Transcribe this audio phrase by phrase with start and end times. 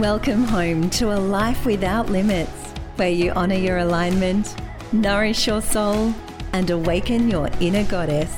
[0.00, 4.56] Welcome home to a life without limits, where you honor your alignment,
[4.92, 6.14] nourish your soul,
[6.54, 8.34] and awaken your inner goddess.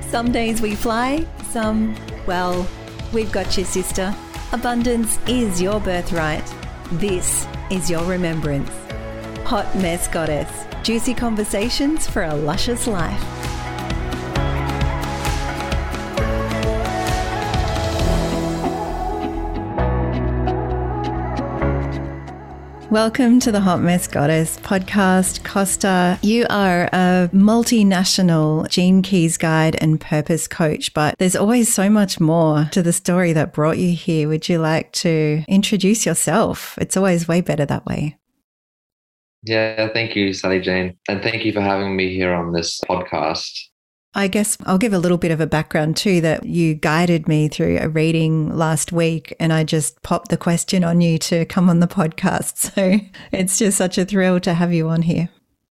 [0.00, 1.94] Some days we fly, some,
[2.26, 2.66] well,
[3.12, 4.12] we've got you, sister.
[4.50, 6.52] Abundance is your birthright.
[6.94, 8.72] This is your remembrance.
[9.44, 10.50] Hot Mess Goddess.
[10.82, 13.33] Juicy conversations for a luscious life.
[22.94, 25.42] Welcome to the Hot Mess Goddess podcast.
[25.42, 31.90] Costa, you are a multinational gene keys guide and purpose coach, but there's always so
[31.90, 34.28] much more to the story that brought you here.
[34.28, 36.78] Would you like to introduce yourself?
[36.80, 38.16] It's always way better that way.
[39.42, 40.96] Yeah, thank you, Sally Jane.
[41.08, 43.50] And thank you for having me here on this podcast.
[44.16, 47.48] I guess I'll give a little bit of a background too that you guided me
[47.48, 51.68] through a reading last week and I just popped the question on you to come
[51.68, 52.72] on the podcast.
[52.74, 52.98] So
[53.30, 55.28] it's just such a thrill to have you on here.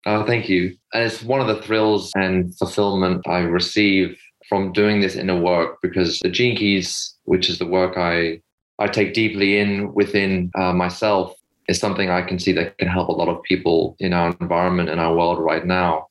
[0.05, 0.75] Oh, thank you.
[0.93, 4.17] And it's one of the thrills and fulfillment I receive
[4.47, 8.41] from doing this inner work because the Gene Keys, which is the work I,
[8.79, 11.35] I take deeply in within uh, myself,
[11.67, 14.89] is something I can see that can help a lot of people in our environment
[14.89, 16.07] in our world right now.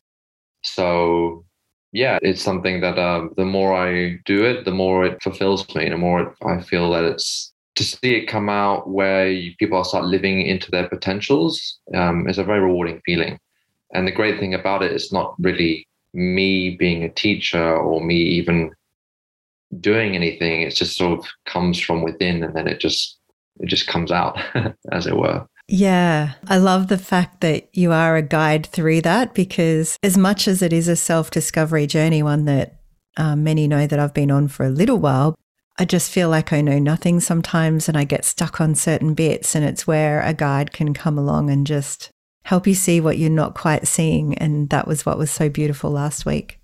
[0.62, 1.45] So
[1.96, 5.84] yeah, it's something that um, the more I do it, the more it fulfills me,
[5.84, 9.56] and the more it, I feel that it's to see it come out where you,
[9.58, 13.38] people start living into their potentials um, is a very rewarding feeling.
[13.94, 18.16] And the great thing about it is not really me being a teacher or me
[18.16, 18.72] even
[19.80, 20.62] doing anything.
[20.62, 23.16] It just sort of comes from within, and then it just
[23.60, 24.38] it just comes out,
[24.92, 25.46] as it were.
[25.68, 30.46] Yeah, I love the fact that you are a guide through that because, as much
[30.46, 32.80] as it is a self discovery journey, one that
[33.16, 35.34] um, many know that I've been on for a little while,
[35.78, 39.56] I just feel like I know nothing sometimes and I get stuck on certain bits.
[39.56, 42.10] And it's where a guide can come along and just
[42.44, 44.38] help you see what you're not quite seeing.
[44.38, 46.60] And that was what was so beautiful last week.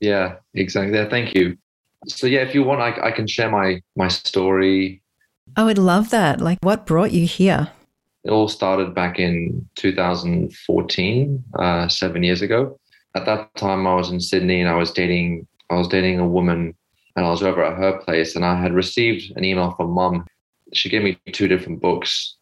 [0.00, 1.04] Yeah, exactly.
[1.08, 1.56] Thank you.
[2.06, 5.02] So, yeah, if you want, I, I can share my my story.
[5.56, 6.40] I would love that.
[6.40, 7.70] Like, what brought you here?
[8.24, 12.78] It all started back in 2014, uh, seven years ago.
[13.14, 15.46] At that time, I was in Sydney and I was dating.
[15.70, 16.74] I was dating a woman,
[17.14, 20.26] and I was over at her place, and I had received an email from mum.
[20.72, 22.36] She gave me two different books,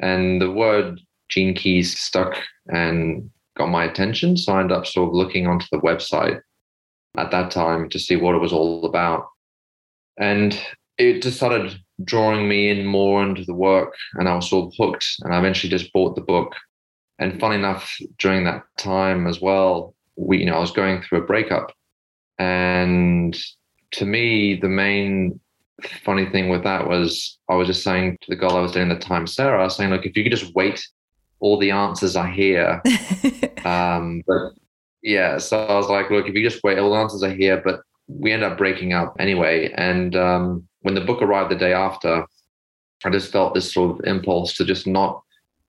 [0.00, 2.36] and the word Gene Keys stuck
[2.68, 4.36] and got my attention.
[4.36, 6.40] So I ended up sort of looking onto the website
[7.16, 9.26] at that time to see what it was all about.
[10.18, 10.58] And
[10.98, 14.74] it just started drawing me in more into the work and I was sort of
[14.78, 16.54] hooked and I eventually just bought the book.
[17.18, 21.22] And fun enough, during that time as well, we, you know, I was going through
[21.22, 21.72] a breakup.
[22.38, 23.38] And
[23.92, 25.38] to me, the main
[26.04, 28.90] funny thing with that was I was just saying to the girl I was doing
[28.90, 30.84] at the time, Sarah, I was saying, look, if you could just wait,
[31.40, 32.80] all the answers are here.
[33.64, 34.52] um, but
[35.02, 37.60] yeah, so I was like, look, if you just wait, all the answers are here.
[37.62, 39.72] But we end up breaking up anyway.
[39.76, 42.26] And um, when the book arrived the day after,
[43.04, 45.22] I just felt this sort of impulse to just not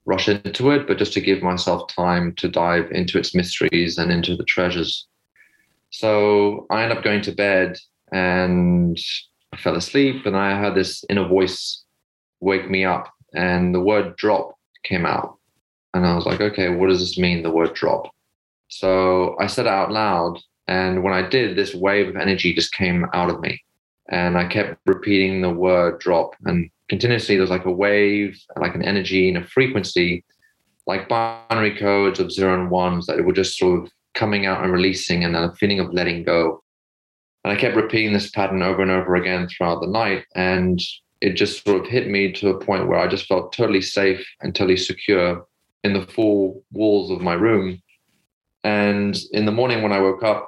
[0.06, 4.12] rush into it, but just to give myself time to dive into its mysteries and
[4.12, 5.08] into the treasures.
[5.92, 7.78] So I ended up going to bed
[8.12, 8.98] and
[9.54, 11.84] I fell asleep, and I heard this inner voice
[12.40, 15.38] wake me up, and the word drop came out.
[15.94, 18.10] And I was like, okay, what does this mean, the word drop?
[18.70, 20.40] So I said it out loud.
[20.68, 23.62] And when I did, this wave of energy just came out of me
[24.10, 28.76] and I kept repeating the word drop and continuously there was like a wave, like
[28.76, 30.24] an energy and a frequency,
[30.86, 34.72] like binary codes of zero and ones that were just sort of coming out and
[34.72, 36.62] releasing and then a feeling of letting go.
[37.44, 40.26] And I kept repeating this pattern over and over again throughout the night.
[40.36, 40.80] And
[41.22, 44.26] it just sort of hit me to a point where I just felt totally safe
[44.42, 45.46] and totally secure
[45.84, 47.82] in the four walls of my room.
[48.64, 50.48] And in the morning when I woke up,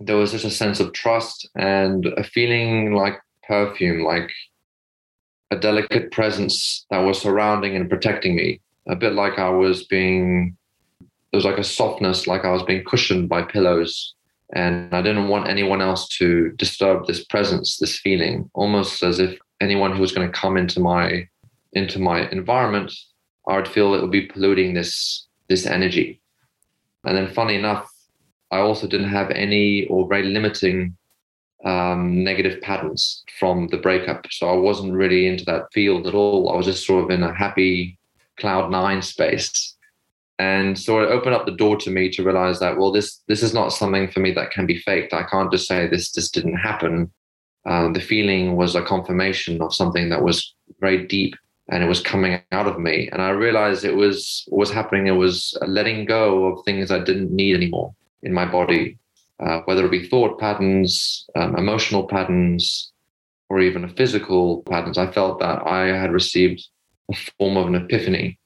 [0.00, 4.30] there was just a sense of trust and a feeling like perfume, like
[5.50, 8.60] a delicate presence that was surrounding and protecting me.
[8.88, 10.56] A bit like I was being,
[11.00, 14.14] there was like a softness, like I was being cushioned by pillows.
[14.54, 19.38] And I didn't want anyone else to disturb this presence, this feeling, almost as if
[19.60, 21.28] anyone who was going to come into my
[21.72, 22.92] into my environment,
[23.48, 26.20] I would feel it would be polluting this this energy.
[27.04, 27.90] And then, funny enough,
[28.54, 30.96] I also didn't have any or very limiting
[31.64, 34.26] um, negative patterns from the breakup.
[34.30, 36.52] So I wasn't really into that field at all.
[36.52, 37.98] I was just sort of in a happy
[38.38, 39.74] cloud nine space.
[40.38, 43.42] And so it opened up the door to me to realize that, well, this this
[43.42, 45.12] is not something for me that can be faked.
[45.12, 47.10] I can't just say this just didn't happen.
[47.66, 51.34] Um, the feeling was a confirmation of something that was very deep
[51.70, 53.08] and it was coming out of me.
[53.10, 55.08] And I realized it was what was happening.
[55.08, 58.98] It was letting go of things I didn't need anymore in my body,
[59.44, 62.92] uh, whether it be thought patterns, um, emotional patterns,
[63.50, 64.98] or even physical patterns.
[64.98, 66.66] I felt that I had received
[67.10, 68.38] a form of an epiphany.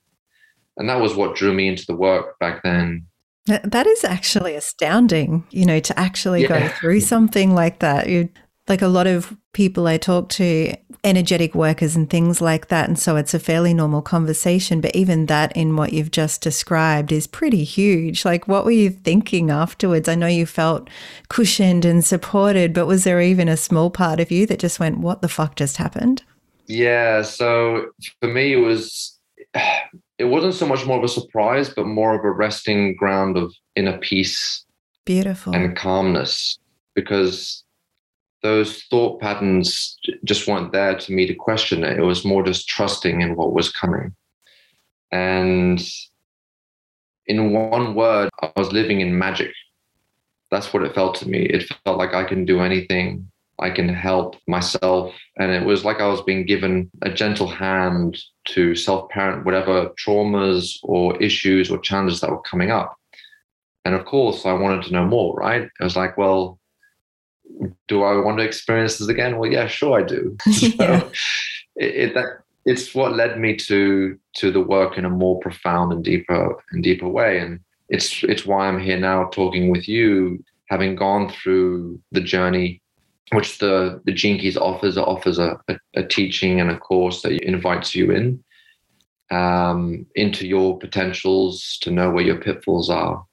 [0.76, 3.06] And that was what drew me into the work back then.
[3.46, 6.48] That is actually astounding, you know, to actually yeah.
[6.48, 8.08] go through something like that.
[8.08, 8.28] You
[8.68, 10.74] like a lot of people I talk to,
[11.04, 12.88] energetic workers and things like that.
[12.88, 14.80] And so it's a fairly normal conversation.
[14.80, 18.24] But even that, in what you've just described, is pretty huge.
[18.24, 20.08] Like, what were you thinking afterwards?
[20.08, 20.88] I know you felt
[21.28, 24.98] cushioned and supported, but was there even a small part of you that just went,
[24.98, 26.22] What the fuck just happened?
[26.66, 27.22] Yeah.
[27.22, 29.18] So for me, it was.
[30.18, 33.54] It wasn't so much more of a surprise, but more of a resting ground of
[33.76, 34.64] inner peace,
[35.06, 36.58] beautiful, and calmness.
[36.96, 37.62] Because
[38.42, 41.98] those thought patterns just weren't there to me to question it.
[41.98, 44.14] It was more just trusting in what was coming.
[45.10, 45.80] And
[47.26, 49.52] in one word, I was living in magic.
[50.50, 51.42] That's what it felt to me.
[51.42, 55.14] It felt like I can do anything, I can help myself.
[55.36, 58.18] And it was like I was being given a gentle hand
[58.48, 62.96] to self parent whatever traumas or issues or challenges that were coming up.
[63.84, 65.68] And of course, I wanted to know more, right?
[65.80, 66.57] I was like, well,
[67.86, 69.38] do I want to experience this again?
[69.38, 70.36] Well, yeah, sure I do.
[70.46, 71.00] yeah.
[71.00, 71.10] So
[71.76, 75.92] it, it, that, it's what led me to to the work in a more profound
[75.92, 77.38] and deeper and deeper way.
[77.38, 82.82] And it's it's why I'm here now talking with you, having gone through the journey
[83.32, 87.32] which the the Gene Keys offers offers a, a, a teaching and a course that
[87.42, 88.42] invites you in
[89.30, 93.24] um, into your potentials to know where your pitfalls are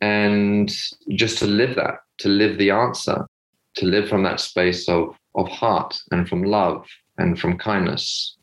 [0.00, 0.74] and
[1.10, 3.26] just to live that to live the answer
[3.76, 6.86] to live from that space of of heart and from love
[7.18, 8.36] and from kindness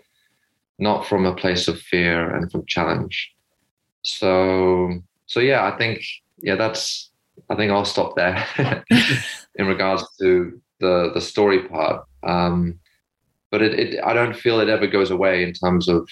[0.81, 3.31] not from a place of fear and from challenge.
[4.01, 4.99] So
[5.31, 6.03] so yeah i think
[6.41, 7.11] yeah that's
[7.49, 8.45] i think i'll stop there
[9.55, 12.05] in regards to the the story part.
[12.23, 12.79] Um
[13.51, 16.07] but it, it i don't feel it ever goes away in terms of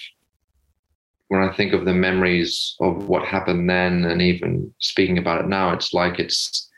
[1.28, 5.48] when i think of the memories of what happened then and even speaking about it
[5.48, 6.69] now it's like it's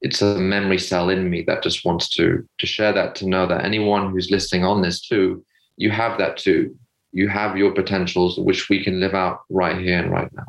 [0.00, 3.46] it's a memory cell in me that just wants to to share that to know
[3.46, 5.44] that anyone who's listening on this too
[5.78, 6.76] you have that too.
[7.12, 10.44] You have your potentials which we can live out right here and right now.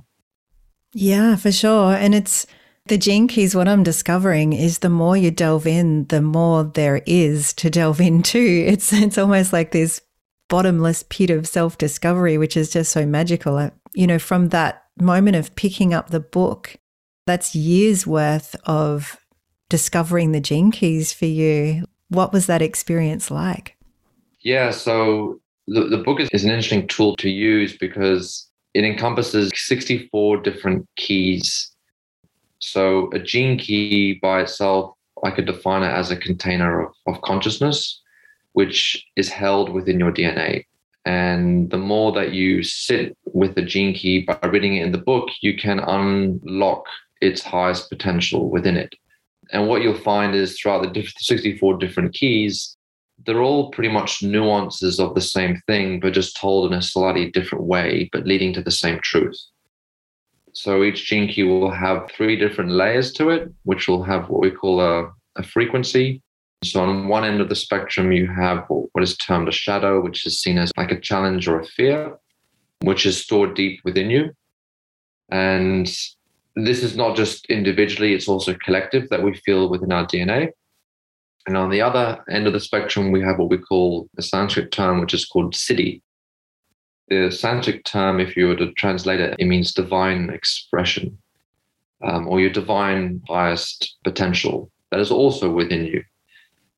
[0.94, 1.94] Yeah for sure.
[1.94, 2.46] And it's
[2.86, 7.04] the gene keys what i'm discovering is the more you delve in the more there
[7.06, 10.02] is to delve into it's it's almost like this
[10.48, 13.70] bottomless pit of self-discovery which is just so magical.
[13.94, 16.78] You know from that moment of picking up the book
[17.28, 19.20] that's years worth of
[19.70, 21.86] discovering the gene keys for you.
[22.10, 23.78] What was that experience like?
[24.42, 29.52] Yeah, so the, the book is, is an interesting tool to use because it encompasses
[29.54, 31.72] 64 different keys.
[32.60, 37.22] So a gene key by itself, I could define it as a container of, of
[37.22, 38.02] consciousness,
[38.54, 40.66] which is held within your DNA.
[41.06, 44.98] And the more that you sit with the gene key by reading it in the
[44.98, 46.84] book, you can unlock
[47.22, 48.94] its highest potential within it.
[49.52, 52.78] And what you'll find is throughout the 64 different keys,
[53.26, 57.32] they're all pretty much nuances of the same thing, but just told in a slightly
[57.32, 59.38] different way, but leading to the same truth.
[60.54, 64.42] So each gene key will have three different layers to it, which will have what
[64.42, 66.22] we call a, a frequency.
[66.64, 70.26] So on one end of the spectrum, you have what is termed a shadow, which
[70.26, 72.18] is seen as like a challenge or a fear,
[72.82, 74.32] which is stored deep within you.
[75.30, 75.90] And
[76.56, 80.50] this is not just individually, it's also collective that we feel within our DNA.
[81.48, 84.72] And on the other end of the spectrum, we have what we call a Sanskrit
[84.72, 86.02] term, which is called siddhi.
[87.08, 91.18] The Sanskrit term, if you were to translate it, it means divine expression
[92.04, 96.04] um, or your divine highest potential that is also within you.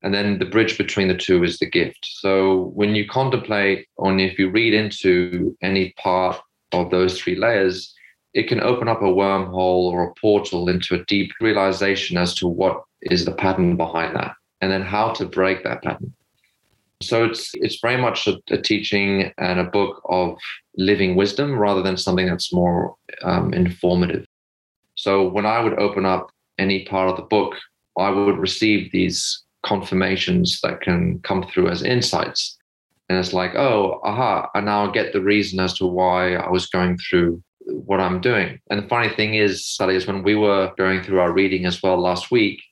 [0.02, 1.98] And then the bridge between the two is the gift.
[2.02, 6.40] So when you contemplate, or if you read into any part
[6.72, 7.94] of those three layers,
[8.34, 12.48] it can open up a wormhole or a portal into a deep realization as to
[12.48, 16.14] what is the pattern behind that and then how to break that pattern.
[17.02, 20.38] So it's it's very much a, a teaching and a book of
[20.76, 24.24] living wisdom rather than something that's more um, informative.
[24.94, 27.54] So when i would open up any part of the book
[27.98, 32.56] i would receive these confirmations that can come through as insights.
[33.08, 36.66] And it's like oh aha i now get the reason as to why i was
[36.66, 38.58] going through what I'm doing.
[38.70, 41.82] And the funny thing is, Sally, is when we were going through our reading as
[41.82, 42.62] well last week,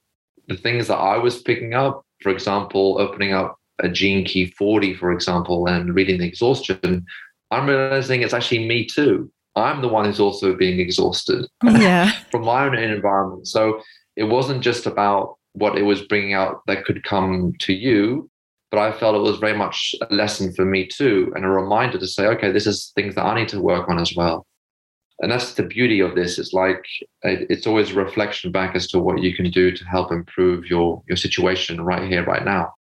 [0.48, 4.94] the things that I was picking up for example, opening up a gene key 40,
[4.94, 7.04] for example, and reading the exhaustion,
[7.50, 9.30] I'm realizing it's actually me too.
[9.56, 12.12] I'm the one who's also being exhausted yeah.
[12.30, 13.48] from my own environment.
[13.48, 13.80] So
[14.16, 18.30] it wasn't just about what it was bringing out that could come to you,
[18.70, 21.98] but I felt it was very much a lesson for me too, and a reminder
[21.98, 24.46] to say, okay, this is things that I need to work on as well.
[25.20, 26.38] And that's the beauty of this.
[26.38, 26.84] It's like
[27.22, 31.02] it's always a reflection back as to what you can do to help improve your
[31.08, 32.74] your situation right here, right now.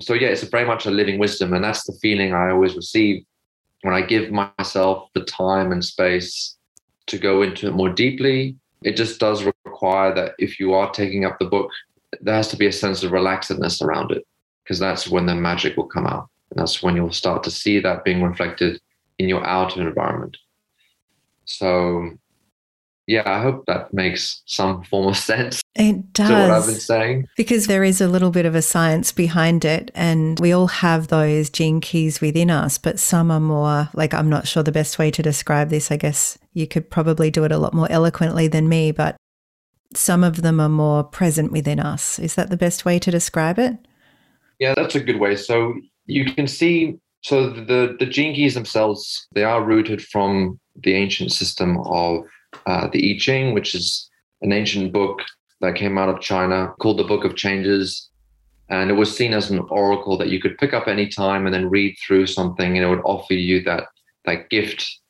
[0.00, 3.24] So yeah, it's very much a living wisdom, and that's the feeling I always receive
[3.82, 6.56] when I give myself the time and space
[7.06, 8.56] to go into it more deeply.
[8.82, 11.70] It just does require that if you are taking up the book,
[12.20, 14.26] there has to be a sense of relaxedness around it
[14.62, 16.28] because that's when the magic will come out.
[16.50, 18.80] And that's when you'll start to see that being reflected
[19.18, 20.36] in your outer environment.
[21.44, 22.10] So,
[23.06, 25.62] yeah, I hope that makes some form of sense.
[25.74, 26.30] It does.
[26.30, 27.28] What I've been saying.
[27.36, 31.08] Because there is a little bit of a science behind it, and we all have
[31.08, 34.98] those gene keys within us, but some are more like I'm not sure the best
[34.98, 35.90] way to describe this.
[35.90, 39.16] I guess you could probably do it a lot more eloquently than me, but
[39.94, 42.18] some of them are more present within us.
[42.18, 43.76] Is that the best way to describe it?
[44.58, 45.36] Yeah, that's a good way.
[45.36, 45.74] So
[46.06, 51.32] you can see so the the gene keys themselves they are rooted from the ancient
[51.32, 52.24] system of
[52.66, 54.08] uh, the I Ching, which is
[54.42, 55.20] an ancient book
[55.60, 58.10] that came out of China called the Book of Changes.
[58.68, 61.54] And it was seen as an oracle that you could pick up any time and
[61.54, 63.84] then read through something, and it would offer you that
[64.24, 65.00] that gift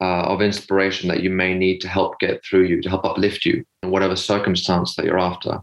[0.00, 3.44] uh, of inspiration that you may need to help get through you, to help uplift
[3.44, 5.60] you in whatever circumstance that you're after.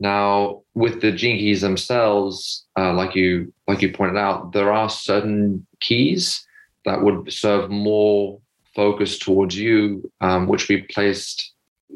[0.00, 4.88] Now, with the gene keys themselves, uh, like you like you pointed out, there are
[4.88, 6.46] certain keys
[6.84, 8.40] that would serve more
[8.74, 11.52] focus towards you, um, which we placed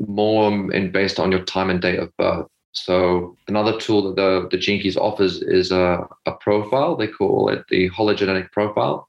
[0.06, 2.46] more in based on your time and date of birth.
[2.72, 6.96] So another tool that the, the Gene Keys offers is a, a profile.
[6.96, 9.08] They call it the hologenetic profile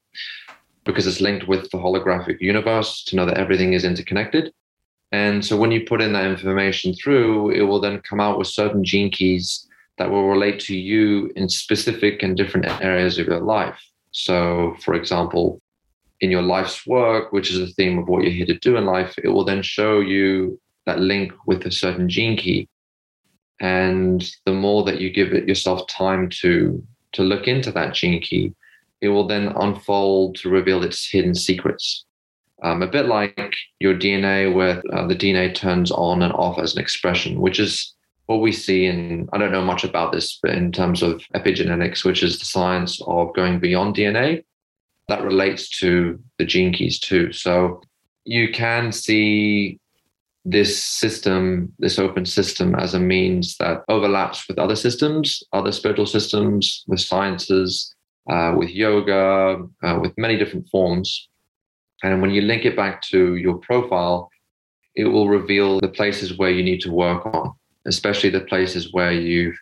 [0.84, 4.52] because it's linked with the holographic universe to know that everything is interconnected.
[5.12, 8.48] And so when you put in that information through, it will then come out with
[8.48, 9.66] certain gene keys
[9.98, 13.78] that will relate to you in specific and different areas of your life.
[14.12, 15.60] So, for example,
[16.20, 18.84] in your life's work, which is the theme of what you're here to do in
[18.84, 22.68] life, it will then show you that link with a certain gene key.
[23.60, 28.22] And the more that you give it yourself time to to look into that gene
[28.22, 28.54] key,
[29.00, 32.04] it will then unfold to reveal its hidden secrets.
[32.62, 36.74] Um, a bit like your DNA, where uh, the DNA turns on and off as
[36.74, 37.94] an expression, which is
[38.26, 42.04] what we see in, I don't know much about this, but in terms of epigenetics,
[42.04, 44.44] which is the science of going beyond DNA,
[45.10, 47.32] that relates to the gene keys too.
[47.32, 47.82] So
[48.24, 49.78] you can see
[50.44, 56.06] this system, this open system, as a means that overlaps with other systems, other spiritual
[56.06, 57.94] systems, with sciences,
[58.30, 61.28] uh, with yoga, uh, with many different forms.
[62.02, 64.30] And when you link it back to your profile,
[64.94, 67.52] it will reveal the places where you need to work on,
[67.86, 69.52] especially the places where you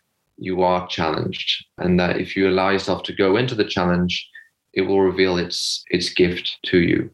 [0.40, 4.31] you are challenged, and that if you allow yourself to go into the challenge,
[4.78, 7.11] it will reveal its its gift to you.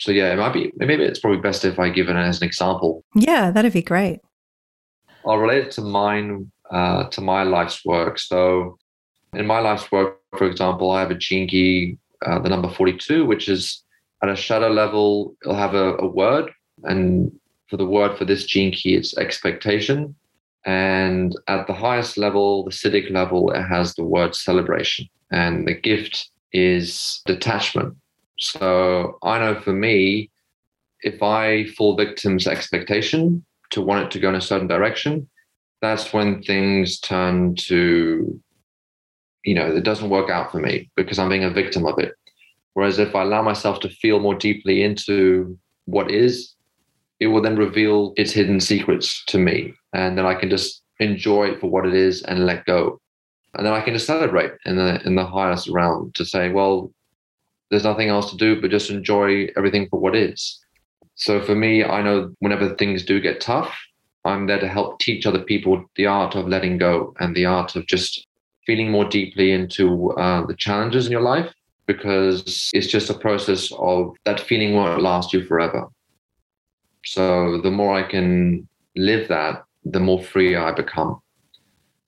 [0.00, 2.46] So yeah, it might be maybe it's probably best if I give it as an
[2.46, 3.04] example.
[3.14, 4.20] Yeah, that'd be great.
[5.26, 8.18] I'll relate it to mine uh, to my life's work.
[8.18, 8.78] So
[9.32, 13.26] in my life's work, for example, I have a gene key, uh, the number 42,
[13.26, 13.82] which is
[14.22, 16.50] at a shadow level, it'll have a, a word.
[16.84, 17.32] And
[17.68, 20.14] for the word for this gene key, it's expectation.
[20.64, 25.08] And at the highest level, the Siddhic level, it has the word celebration.
[25.30, 27.94] And the gift is detachment.
[28.38, 30.30] So I know for me,
[31.02, 35.28] if I fall victim to expectation to want it to go in a certain direction,
[35.80, 38.40] that's when things turn to,
[39.44, 42.12] you know, it doesn't work out for me because I'm being a victim of it.
[42.74, 46.54] Whereas if I allow myself to feel more deeply into what is,
[47.20, 49.74] it will then reveal its hidden secrets to me.
[49.92, 53.00] And then I can just enjoy it for what it is and let go
[53.54, 56.92] and then I can just celebrate in the in the highest realm to say, well,
[57.70, 60.60] there's nothing else to do but just enjoy everything for what is.
[61.14, 63.76] So for me, I know whenever things do get tough,
[64.24, 67.74] I'm there to help teach other people the art of letting go and the art
[67.76, 68.26] of just
[68.66, 71.52] feeling more deeply into uh, the challenges in your life
[71.86, 75.86] because it's just a process of that feeling won't last you forever.
[77.04, 81.20] So the more I can live that, the more free I become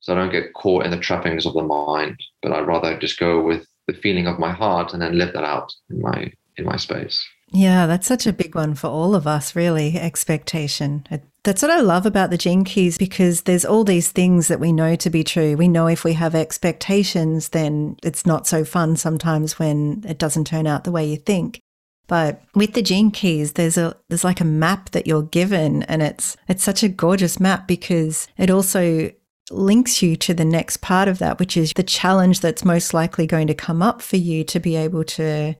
[0.01, 3.19] so I don't get caught in the trappings of the mind, but I'd rather just
[3.19, 6.65] go with the feeling of my heart and then live that out in my in
[6.65, 7.25] my space.
[7.53, 9.99] Yeah, that's such a big one for all of us, really.
[9.99, 11.05] Expectation.
[11.43, 14.73] That's what I love about the gene keys because there's all these things that we
[14.73, 15.57] know to be true.
[15.57, 20.47] We know if we have expectations, then it's not so fun sometimes when it doesn't
[20.47, 21.61] turn out the way you think.
[22.07, 26.03] But with the gene keys, there's a there's like a map that you're given and
[26.03, 29.13] it's it's such a gorgeous map because it also
[29.51, 33.27] links you to the next part of that, which is the challenge that's most likely
[33.27, 35.57] going to come up for you to be able to,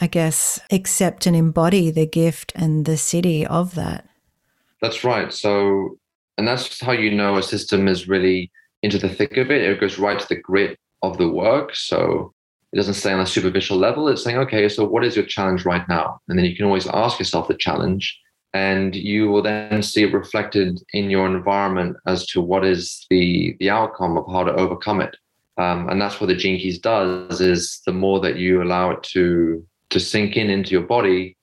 [0.00, 4.08] I guess, accept and embody the gift and the siddhi of that.
[4.82, 5.32] That's right.
[5.32, 5.98] So,
[6.36, 8.50] and that's how you know a system is really
[8.82, 9.62] into the thick of it.
[9.62, 11.74] It goes right to the grit of the work.
[11.74, 12.32] So
[12.72, 14.08] it doesn't stay on a superficial level.
[14.08, 16.20] It's saying, okay, so what is your challenge right now?
[16.28, 18.18] And then you can always ask yourself the challenge
[18.56, 23.54] and you will then see it reflected in your environment as to what is the
[23.60, 25.14] the outcome of how to overcome it.
[25.58, 29.02] Um, and that's what the gene keys does is the more that you allow it
[29.14, 29.24] to
[29.90, 31.36] to sink in into your body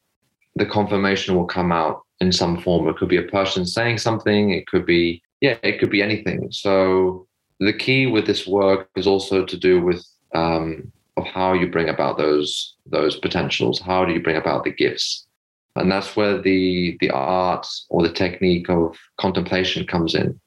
[0.56, 2.88] the confirmation will come out in some form.
[2.88, 4.52] It could be a person saying something.
[4.52, 6.40] It could be yeah it could be anything.
[6.52, 7.28] So
[7.60, 10.02] the key with this work is also to do with
[10.42, 13.80] um, of how you bring about those those potentials.
[13.80, 15.28] How do you bring about the gifts
[15.76, 20.40] and that's where the the art or the technique of contemplation comes in.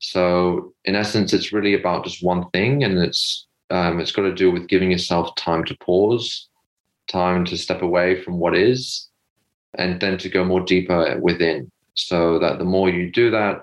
[0.00, 4.34] So in essence it's really about just one thing and it's um, it's got to
[4.34, 6.48] do with giving yourself time to pause
[7.08, 9.08] time to step away from what is
[9.74, 11.70] and then to go more deeper within.
[11.94, 13.62] So that the more you do that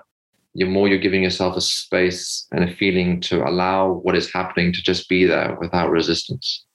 [0.56, 4.72] the more you're giving yourself a space and a feeling to allow what is happening
[4.72, 6.65] to just be there without resistance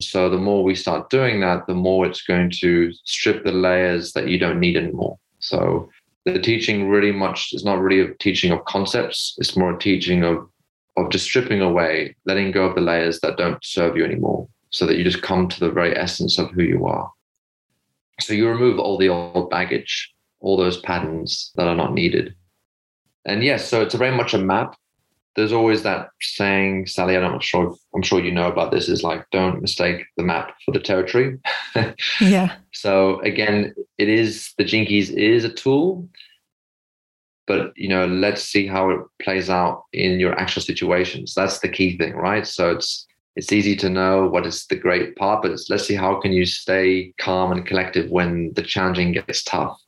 [0.00, 4.12] so the more we start doing that, the more it's going to strip the layers
[4.12, 5.18] that you don't need anymore.
[5.40, 5.90] So
[6.24, 9.34] the teaching really much is not really a teaching of concepts.
[9.38, 10.48] It's more a teaching of
[10.98, 14.86] of just stripping away, letting go of the layers that don't serve you anymore, so
[14.86, 17.10] that you just come to the very essence of who you are.
[18.20, 22.34] So you remove all the old baggage, all those patterns that are not needed.
[23.24, 24.74] And yes, so it's very much a map
[25.38, 29.04] there's always that saying, Sally, I'm not sure, I'm sure you know about this, is
[29.04, 31.38] like, don't mistake the map for the territory.
[32.20, 32.56] yeah.
[32.72, 36.08] So again, it is, the Gene Keys is a tool,
[37.46, 41.34] but, you know, let's see how it plays out in your actual situations.
[41.34, 42.44] That's the key thing, right?
[42.44, 46.20] So it's, it's easy to know what is the great part, but let's see how
[46.20, 49.78] can you stay calm and collective when the challenging gets tough.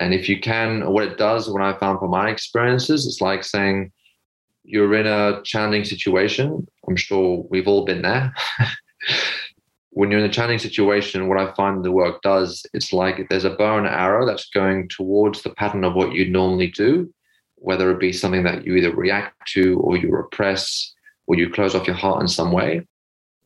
[0.00, 3.44] And if you can, what it does, what I found from my experiences, it's like
[3.44, 3.92] saying,
[4.64, 6.66] you're in a challenging situation.
[6.88, 8.34] I'm sure we've all been there.
[9.90, 13.44] when you're in a challenging situation, what I find the work does, it's like there's
[13.44, 17.12] a bow and arrow that's going towards the pattern of what you normally do,
[17.56, 20.94] whether it be something that you either react to or you repress
[21.26, 22.86] or you close off your heart in some way.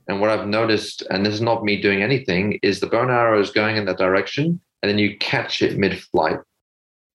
[0.08, 3.10] And what I've noticed, and this is not me doing anything, is the bow and
[3.10, 6.38] arrow is going in that direction, and then you catch it mid flight,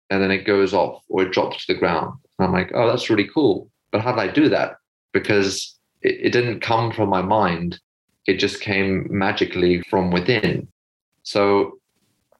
[0.09, 2.19] and then it goes off or it drops to the ground.
[2.37, 3.70] I'm like, oh, that's really cool.
[3.91, 4.77] But how did I do that?
[5.13, 7.79] Because it, it didn't come from my mind.
[8.27, 10.67] It just came magically from within.
[11.23, 11.79] So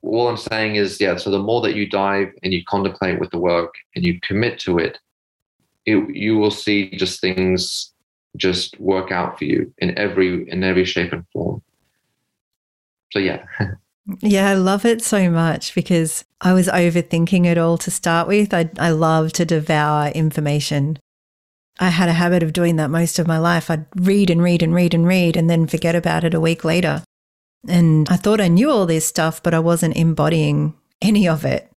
[0.02, 3.32] all I'm saying is, yeah, so the more that you dive and you contemplate with
[3.32, 4.98] the work and you commit to it,
[5.86, 7.94] it, you will see just things
[8.38, 11.62] just work out for you in every in every shape and form.
[13.12, 13.44] So yeah.
[14.20, 18.52] Yeah, I love it so much because I was overthinking it all to start with.
[18.52, 20.98] I, I love to devour information.
[21.82, 23.72] I had a habit of doing that most of my life.
[23.72, 26.64] I'd read and read and read and read and then forget about it a week
[26.64, 27.04] later.
[27.68, 31.72] And I thought I knew all this stuff, but I wasn't embodying any of it.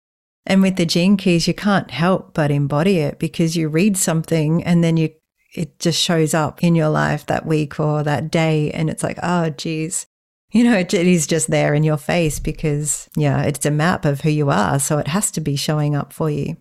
[0.46, 4.62] And with the gene keys, you can't help but embody it because you read something
[4.66, 5.10] and then you
[5.56, 8.72] it just shows up in your life that week or that day.
[8.72, 10.08] And it's like, oh, geez.
[10.52, 14.04] You know, it, it is just there in your face because, yeah, it's a map
[14.04, 14.80] of who you are.
[14.80, 16.58] So it has to be showing up for you.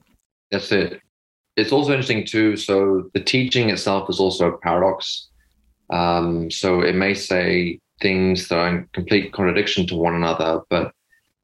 [0.51, 1.02] That's it
[1.57, 2.57] it's also interesting too.
[2.57, 5.29] So the teaching itself is also a paradox.
[5.91, 10.93] Um, so it may say things that are in complete contradiction to one another, but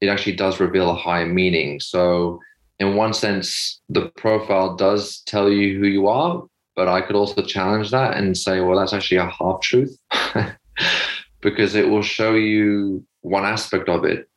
[0.01, 1.79] it actually does reveal a higher meaning.
[1.79, 2.39] So
[2.79, 6.43] in one sense, the profile does tell you who you are,
[6.75, 9.95] but I could also challenge that and say, well, that's actually a half truth
[11.41, 14.27] because it will show you one aspect of it.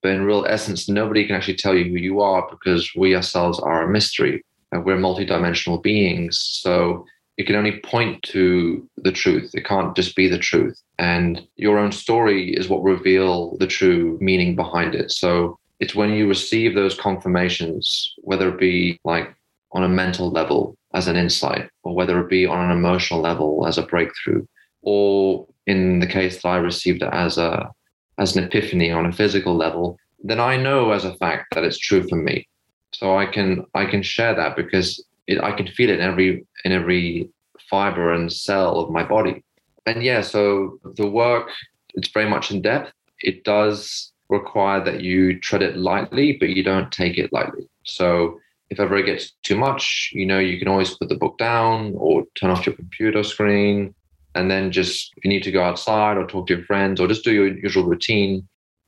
[0.00, 3.58] But in real essence, nobody can actually tell you who you are because we ourselves
[3.58, 6.38] are a mystery and we're multidimensional beings.
[6.62, 9.52] So it can only point to the truth.
[9.54, 10.80] It can't just be the truth.
[10.98, 15.12] And your own story is what reveal the true meaning behind it.
[15.12, 19.32] So it's when you receive those confirmations, whether it be like
[19.72, 23.66] on a mental level as an insight, or whether it be on an emotional level
[23.66, 24.44] as a breakthrough,
[24.82, 27.70] or in the case that I received it as a
[28.18, 31.78] as an epiphany on a physical level, then I know as a fact that it's
[31.78, 32.48] true for me
[32.92, 36.46] So I can I can share that because it, I can feel it in every
[36.64, 37.30] in every
[37.70, 39.44] fiber and cell of my body.
[39.86, 41.50] And yeah, so the work
[41.94, 42.92] it's very much in depth.
[43.20, 47.68] It does require that you tread it lightly, but you don't take it lightly.
[47.84, 48.38] So
[48.70, 51.94] if ever it gets too much, you know, you can always put the book down
[51.96, 53.94] or turn off your computer screen.
[54.34, 57.08] And then just, if you need to go outside or talk to your friends or
[57.08, 58.46] just do your usual routine,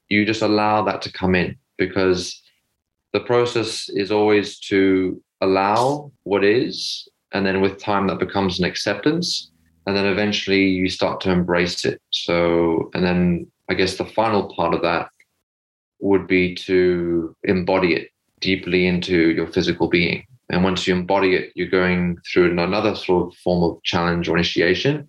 [0.09, 2.40] you just allow that to come in because
[3.13, 7.09] the process is always to allow what is.
[7.33, 9.51] And then with time, that becomes an acceptance.
[9.87, 12.01] And then eventually you start to embrace it.
[12.11, 15.09] So, and then I guess the final part of that
[16.01, 20.25] would be to embody it deeply into your physical being.
[20.49, 24.37] And once you embody it, you're going through another sort of form of challenge or
[24.37, 25.07] initiation,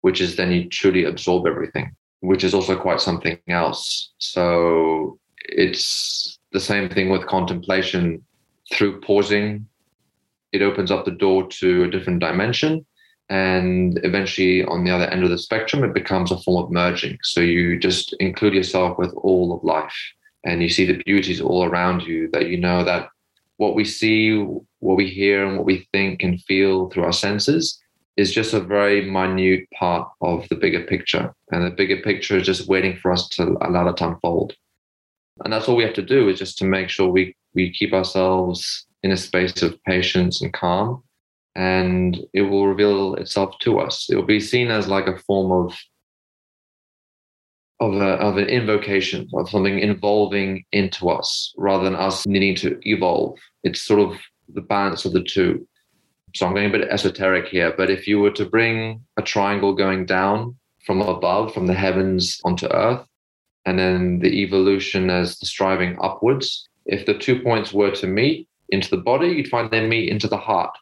[0.00, 4.12] which is then you truly absorb everything, which is also quite something else.
[4.18, 8.24] So it's the same thing with contemplation
[8.72, 9.66] through pausing.
[10.52, 12.86] It opens up the door to a different dimension.
[13.30, 17.18] And eventually, on the other end of the spectrum, it becomes a form of merging.
[17.22, 19.94] So you just include yourself with all of life
[20.44, 23.08] and you see the beauties all around you that you know that
[23.58, 27.78] what we see, what we hear, and what we think and feel through our senses
[28.16, 31.34] is just a very minute part of the bigger picture.
[31.50, 34.54] And the bigger picture is just waiting for us to allow that to unfold.
[35.44, 37.92] And that's all we have to do is just to make sure we, we keep
[37.92, 41.02] ourselves in a space of patience and calm.
[41.54, 44.08] And it will reveal itself to us.
[44.10, 45.76] It will be seen as like a form of
[47.80, 52.78] of, a, of an invocation of something involving into us rather than us needing to
[52.82, 53.38] evolve.
[53.62, 54.18] It's sort of
[54.52, 55.66] the balance of the two.
[56.34, 59.74] So I'm going a bit esoteric here, but if you were to bring a triangle
[59.74, 63.06] going down from above, from the heavens onto earth,
[63.68, 68.48] and then the evolution as the striving upwards, if the two points were to meet
[68.70, 70.74] into the body, you'd find they meet into the heart.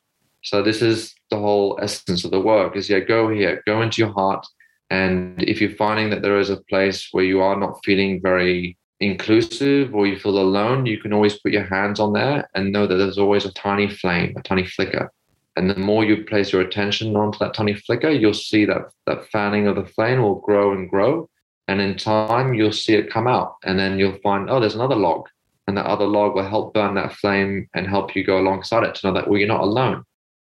[0.44, 4.02] So this is the whole essence of the work is yeah, go here, go into
[4.02, 4.46] your heart,
[4.90, 8.78] and if you're finding that there is a place where you are not feeling very
[9.00, 12.86] inclusive or you feel alone, you can always put your hands on there and know
[12.86, 15.12] that there's always a tiny flame, a tiny flicker.
[15.56, 19.28] And the more you place your attention onto that tiny flicker, you'll see that that
[19.32, 21.28] fanning of the flame will grow and grow.
[21.68, 23.56] And in time, you'll see it come out.
[23.64, 25.28] And then you'll find, oh, there's another log.
[25.66, 28.94] And that other log will help burn that flame and help you go alongside it
[28.96, 30.04] to know that, well, you're not alone.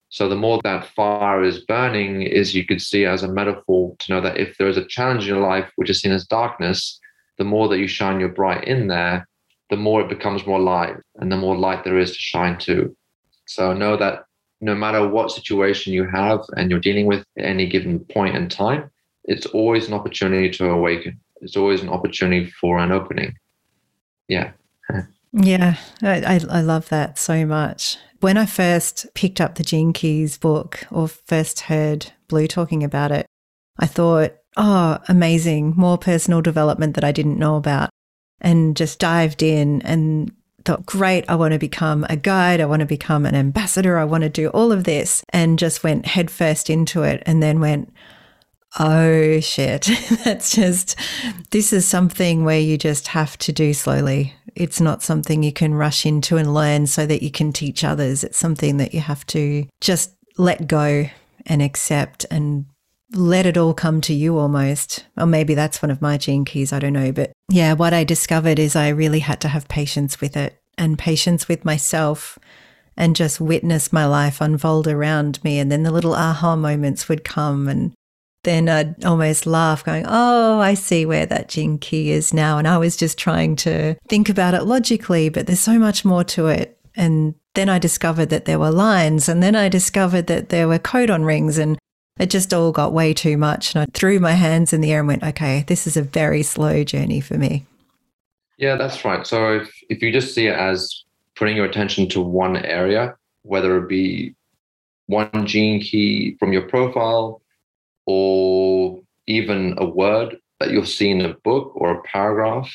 [0.09, 4.11] So the more that fire is burning, is you could see as a metaphor to
[4.11, 6.99] know that if there is a challenge in your life which is seen as darkness,
[7.37, 9.27] the more that you shine your bright in there,
[9.69, 12.95] the more it becomes more light and the more light there is to shine to.
[13.47, 14.25] So know that
[14.61, 18.49] no matter what situation you have and you're dealing with at any given point in
[18.49, 18.91] time,
[19.25, 21.19] it's always an opportunity to awaken.
[21.41, 23.35] It's always an opportunity for an opening.
[24.27, 24.51] Yeah.
[25.33, 27.97] yeah, I, I love that so much.
[28.19, 33.11] When I first picked up the Gene Keys book or first heard Blue talking about
[33.11, 33.25] it,
[33.77, 37.89] I thought, oh, amazing, more personal development that I didn't know about,
[38.39, 40.31] and just dived in and
[40.63, 44.05] thought, great, I want to become a guide, I want to become an ambassador, I
[44.05, 47.91] want to do all of this, and just went headfirst into it and then went,
[48.79, 49.89] oh shit,
[50.23, 50.95] that's just,
[51.51, 54.33] this is something where you just have to do slowly.
[54.55, 58.23] It's not something you can rush into and learn so that you can teach others.
[58.23, 61.09] It's something that you have to just let go
[61.45, 62.65] and accept and
[63.11, 65.05] let it all come to you almost.
[65.17, 67.11] Or maybe that's one of my gene keys, I don't know.
[67.11, 70.97] But yeah, what I discovered is I really had to have patience with it and
[70.97, 72.39] patience with myself
[72.95, 75.59] and just witness my life unfold around me.
[75.59, 77.93] And then the little aha moments would come and
[78.43, 82.57] then I'd almost laugh, going, Oh, I see where that gene key is now.
[82.57, 86.23] And I was just trying to think about it logically, but there's so much more
[86.25, 86.77] to it.
[86.95, 90.79] And then I discovered that there were lines, and then I discovered that there were
[90.79, 91.77] codon rings, and
[92.19, 93.73] it just all got way too much.
[93.73, 96.43] And I threw my hands in the air and went, Okay, this is a very
[96.43, 97.65] slow journey for me.
[98.57, 99.25] Yeah, that's right.
[99.25, 101.03] So if, if you just see it as
[101.35, 104.35] putting your attention to one area, whether it be
[105.07, 107.41] one gene key from your profile,
[108.05, 112.71] or even a word that you'll see in a book or a paragraph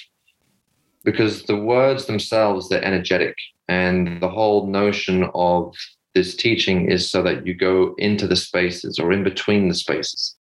[1.04, 3.34] because the words themselves they're energetic.
[3.68, 5.74] And the whole notion of
[6.14, 10.36] this teaching is so that you go into the spaces or in between the spaces.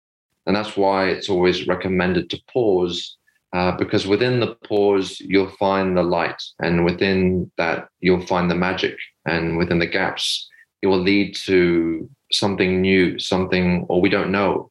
[0.46, 3.16] And that's why it's always recommended to pause
[3.54, 6.42] uh, because within the pause you'll find the light.
[6.60, 8.96] And within that you'll find the magic.
[9.26, 10.48] And within the gaps
[10.82, 14.70] it will lead to something new something or we don't know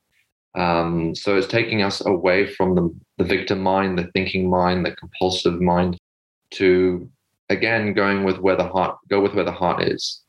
[0.55, 4.95] um, so it's taking us away from the, the victim mind, the thinking mind, the
[4.95, 5.97] compulsive mind,
[6.51, 7.09] to
[7.49, 10.21] again going with where the heart go with where the heart is.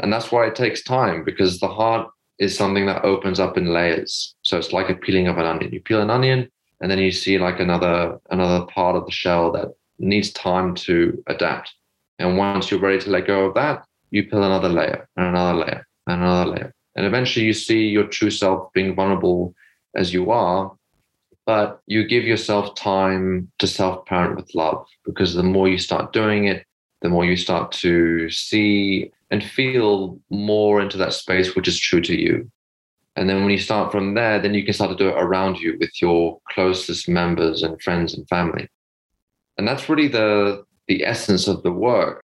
[0.00, 2.08] And that's why it takes time because the heart
[2.38, 4.34] is something that opens up in layers.
[4.42, 5.72] So it's like a peeling of an onion.
[5.72, 6.48] You peel an onion
[6.80, 11.22] and then you see like another another part of the shell that needs time to
[11.26, 11.74] adapt.
[12.18, 15.58] And once you're ready to let go of that, you peel another layer and another
[15.58, 16.74] layer and another layer.
[16.98, 19.54] And eventually you see your true self being vulnerable
[19.94, 20.72] as you are,
[21.46, 26.12] but you give yourself time to self parent with love because the more you start
[26.12, 26.66] doing it,
[27.02, 32.00] the more you start to see and feel more into that space which is true
[32.00, 32.50] to you.
[33.14, 35.60] And then when you start from there, then you can start to do it around
[35.60, 38.68] you with your closest members and friends and family.
[39.56, 42.24] And that's really the the essence of the work.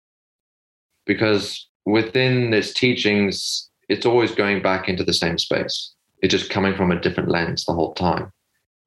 [1.05, 5.95] Because within its teachings, it's always going back into the same space.
[6.23, 8.33] It's just coming from a different lens the whole time.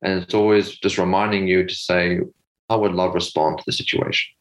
[0.01, 2.19] And it's always just reminding you to say,
[2.69, 4.33] how would love respond to the situation?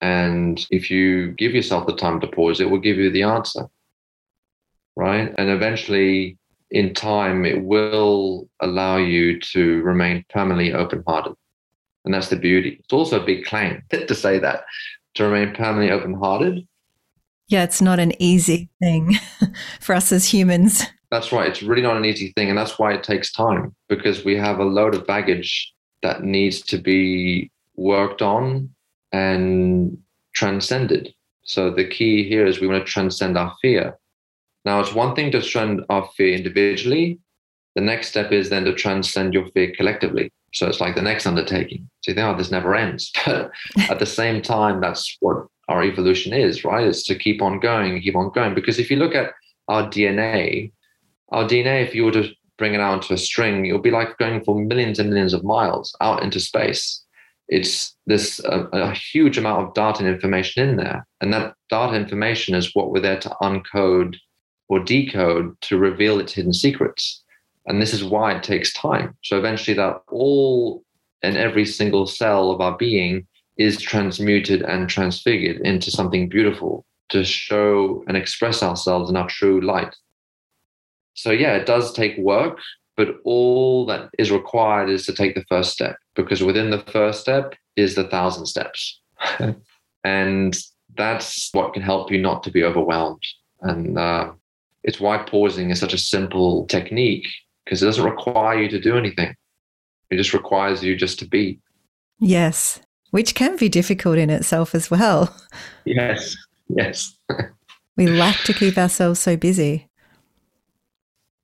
[0.00, 3.66] And if you give yourself the time to pause, it will give you the answer.
[4.96, 5.32] Right.
[5.38, 6.38] And eventually,
[6.70, 11.34] in time, it will allow you to remain permanently open hearted.
[12.04, 12.78] And that's the beauty.
[12.80, 14.64] It's also a big claim to say that,
[15.14, 16.66] to remain permanently open hearted.
[17.48, 19.16] Yeah, it's not an easy thing
[19.80, 20.84] for us as humans.
[21.10, 21.48] That's right.
[21.48, 22.50] It's really not an easy thing.
[22.50, 26.60] And that's why it takes time because we have a load of baggage that needs
[26.62, 28.68] to be worked on
[29.12, 29.96] and
[30.34, 31.14] transcended.
[31.44, 33.98] So the key here is we want to transcend our fear.
[34.66, 37.18] Now, it's one thing to transcend our fear individually.
[37.74, 40.30] The next step is then to transcend your fear collectively.
[40.52, 41.88] So it's like the next undertaking.
[42.02, 43.10] So you think, oh, this never ends.
[43.24, 43.50] But
[43.88, 46.86] at the same time, that's what our evolution is, right?
[46.86, 48.54] It's to keep on going, keep on going.
[48.54, 49.32] Because if you look at
[49.68, 50.72] our DNA,
[51.30, 53.90] our DNA, if you were to bring it out into a string, it would be
[53.90, 57.04] like going for millions and millions of miles out into space
[57.48, 62.54] it's this a, huge amount of data and information in there and that data information
[62.54, 64.16] is what we're there to uncode
[64.68, 67.24] or decode to reveal its hidden secrets
[67.66, 70.82] and this is why it takes time so eventually that all
[71.22, 73.26] and every single cell of our being
[73.58, 79.60] is transmuted and transfigured into something beautiful to show and express ourselves in our true
[79.60, 79.94] light
[81.14, 82.58] so yeah it does take work
[82.98, 87.20] but all that is required is to take the first step because within the first
[87.20, 89.00] step is the thousand steps.
[90.04, 90.58] and
[90.96, 93.22] that's what can help you not to be overwhelmed.
[93.60, 94.32] And uh,
[94.82, 97.28] it's why pausing is such a simple technique
[97.64, 99.32] because it doesn't require you to do anything.
[100.10, 101.60] It just requires you just to be.
[102.18, 105.34] Yes, which can be difficult in itself as well.
[105.84, 106.36] Yes,
[106.68, 107.16] yes.
[107.96, 109.88] we like to keep ourselves so busy.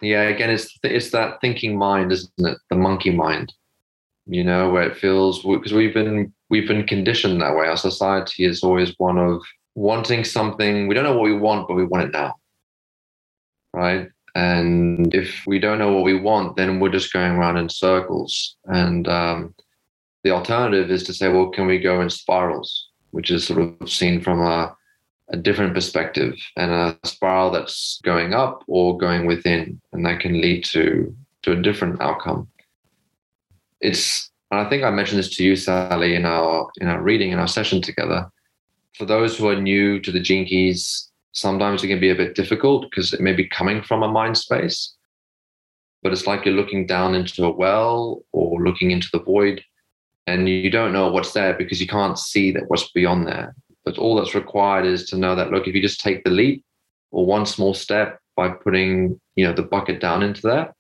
[0.03, 2.59] Yeah, again, it's it's that thinking mind, isn't it?
[2.69, 3.55] The monkey mind,
[4.27, 7.69] you know, where it feels because we've been we've been conditioned that way.
[7.69, 9.41] Our society is always one of
[9.75, 10.87] wanting something.
[10.87, 12.35] We don't know what we want, but we want it now,
[13.73, 14.09] right?
[14.35, 18.57] And if we don't know what we want, then we're just going around in circles.
[18.65, 19.55] And um,
[20.25, 23.89] the alternative is to say, well, can we go in spirals, which is sort of
[23.89, 24.75] seen from a
[25.31, 30.41] a different perspective and a spiral that's going up or going within, and that can
[30.41, 32.49] lead to to a different outcome.
[33.81, 37.33] It's and I think I mentioned this to you, Sally, in our in our reading
[37.33, 38.31] in our session together.
[38.97, 42.35] For those who are new to the gene keys, sometimes it can be a bit
[42.35, 44.95] difficult because it may be coming from a mind space.
[46.03, 49.65] But it's like you're looking down into a well or looking into the void,
[50.27, 53.55] and you don't know what's there because you can't see that what's beyond there.
[53.85, 56.65] But all that's required is to know that look, if you just take the leap
[57.11, 60.75] or one small step by putting you know the bucket down into there,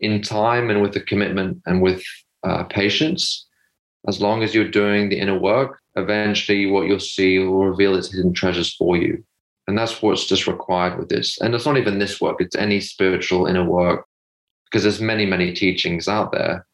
[0.00, 2.02] in time and with the commitment and with
[2.42, 3.46] uh, patience,
[4.08, 8.12] as long as you're doing the inner work, eventually what you'll see will reveal its
[8.12, 9.22] hidden treasures for you.
[9.68, 11.40] And that's what's just required with this.
[11.40, 14.06] And it's not even this work, it's any spiritual inner work,
[14.64, 16.66] because there's many, many teachings out there.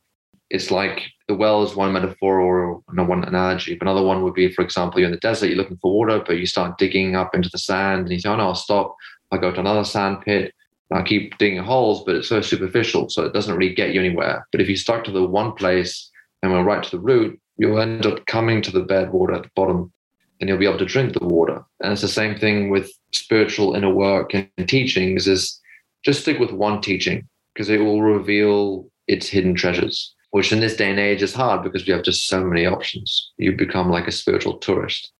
[0.50, 3.76] It's like the well is one metaphor or one analogy.
[3.80, 6.38] Another one would be, for example, you're in the desert, you're looking for water, but
[6.38, 8.96] you start digging up into the sand and you say, oh no, I'll stop.
[9.30, 10.54] I go to another sand pit.
[10.90, 14.46] I keep digging holes, but it's so superficial, so it doesn't really get you anywhere.
[14.50, 16.10] But if you start to the one place
[16.42, 19.42] and we're right to the root, you'll end up coming to the bed water at
[19.42, 19.92] the bottom
[20.40, 21.62] and you'll be able to drink the water.
[21.80, 25.60] And it's the same thing with spiritual inner work and teachings is
[26.04, 30.76] just stick with one teaching because it will reveal its hidden treasures which in this
[30.76, 33.32] day and age is hard because we have just so many options.
[33.38, 35.12] You become like a spiritual tourist.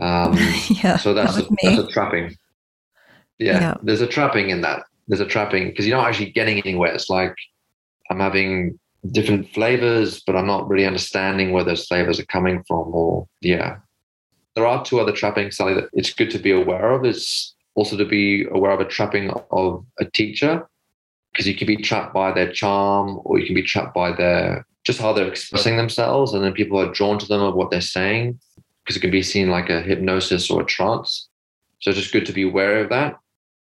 [0.00, 0.36] Um,
[0.68, 2.36] yeah, so that's a, that's a trapping.
[3.38, 4.82] Yeah, yeah, there's a trapping in that.
[5.08, 6.92] There's a trapping because you're not actually getting anywhere.
[6.92, 7.34] It's like
[8.10, 8.78] I'm having
[9.12, 12.94] different flavors, but I'm not really understanding where those flavors are coming from.
[12.94, 13.78] Or yeah,
[14.54, 17.04] there are two other trappings, Sally, that it's good to be aware of.
[17.04, 20.68] It's also to be aware of a trapping of a teacher,
[21.32, 24.66] because you can be trapped by their charm or you can be trapped by their
[24.84, 26.32] just how they're expressing themselves.
[26.32, 28.40] And then people are drawn to them of what they're saying,
[28.84, 31.28] because it can be seen like a hypnosis or a trance.
[31.80, 33.18] So it's just good to be aware of that.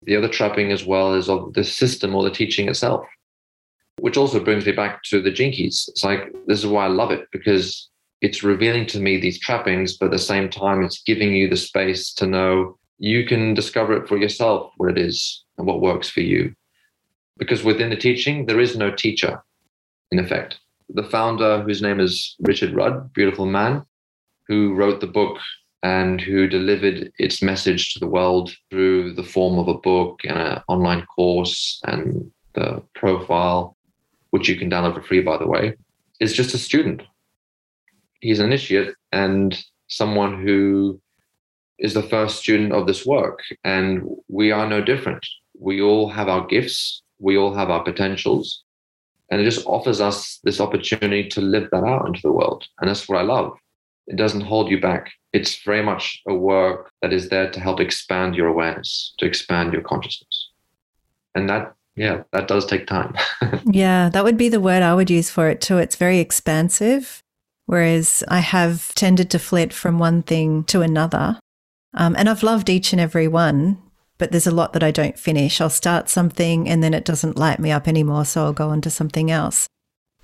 [0.02, 3.06] The other trapping as well is of the system or the teaching itself,
[3.98, 6.88] which also brings me back to the Gene Keys It's like, this is why I
[6.88, 7.88] love it because
[8.22, 11.56] it's revealing to me these trappings, but at the same time, it's giving you the
[11.56, 16.08] space to know you can discover it for yourself what it is and what works
[16.08, 16.54] for you.
[17.40, 19.42] Because within the teaching, there is no teacher,
[20.12, 20.60] in effect.
[20.88, 23.84] The founder, whose name is Richard Rudd, beautiful man,
[24.46, 25.38] who wrote the book
[25.82, 30.38] and who delivered its message to the world through the form of a book and
[30.38, 33.76] an online course and the profile,
[34.30, 35.74] which you can download for free, by the way,
[36.20, 37.02] is just a student
[38.20, 41.00] he's an initiate and someone who
[41.78, 43.40] is the first student of this work.
[43.64, 45.26] And we are no different.
[45.58, 48.62] We all have our gifts, we all have our potentials.
[49.30, 52.64] And it just offers us this opportunity to live that out into the world.
[52.80, 53.52] And that's what I love.
[54.08, 55.12] It doesn't hold you back.
[55.32, 59.72] It's very much a work that is there to help expand your awareness, to expand
[59.72, 60.50] your consciousness.
[61.36, 63.14] And that, yeah, that does take time.
[63.64, 65.78] yeah, that would be the word I would use for it too.
[65.78, 67.22] It's very expansive
[67.70, 71.38] Whereas I have tended to flit from one thing to another.
[71.94, 73.80] Um, and I've loved each and every one,
[74.20, 75.60] but there's a lot that I don't finish.
[75.60, 78.26] I'll start something and then it doesn't light me up anymore.
[78.26, 79.66] So I'll go on to something else.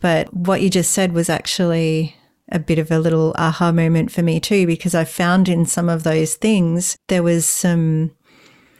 [0.00, 2.14] But what you just said was actually
[2.52, 5.88] a bit of a little aha moment for me too, because I found in some
[5.88, 8.12] of those things there was some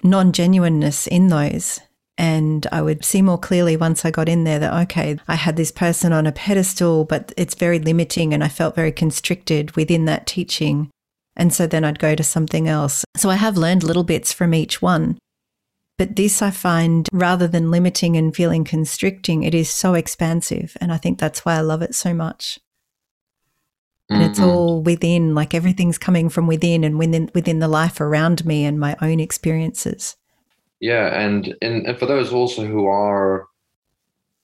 [0.02, 1.80] non genuineness in those.
[2.18, 5.56] And I would see more clearly once I got in there that, okay, I had
[5.56, 10.04] this person on a pedestal, but it's very limiting and I felt very constricted within
[10.04, 10.90] that teaching.
[11.36, 13.04] And so then I'd go to something else.
[13.16, 15.18] So I have learned little bits from each one.
[15.98, 20.76] But this I find rather than limiting and feeling constricting, it is so expansive.
[20.80, 22.58] And I think that's why I love it so much.
[24.08, 24.30] And mm-hmm.
[24.30, 28.64] it's all within, like everything's coming from within and within within the life around me
[28.64, 30.16] and my own experiences.
[30.80, 33.46] Yeah, and, and and for those also who are,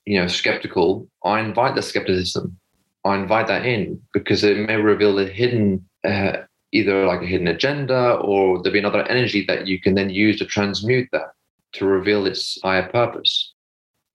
[0.05, 2.59] you know, skeptical, I invite the skepticism.
[3.05, 6.39] I invite that in because it may reveal a hidden, uh,
[6.73, 10.39] either like a hidden agenda, or there'll be another energy that you can then use
[10.39, 11.33] to transmute that
[11.73, 13.53] to reveal its higher purpose.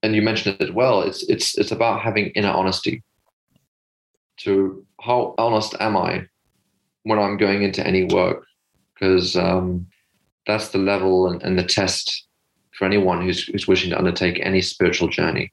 [0.04, 1.02] And you mentioned it as well.
[1.02, 3.04] It's it's it's about having inner honesty.
[4.42, 6.28] To how honest am I
[7.04, 8.44] when I'm going into any work?
[8.94, 9.88] Because um,
[10.46, 12.28] that's the level and, and the test
[12.78, 15.52] for anyone who's, who's wishing to undertake any spiritual journey.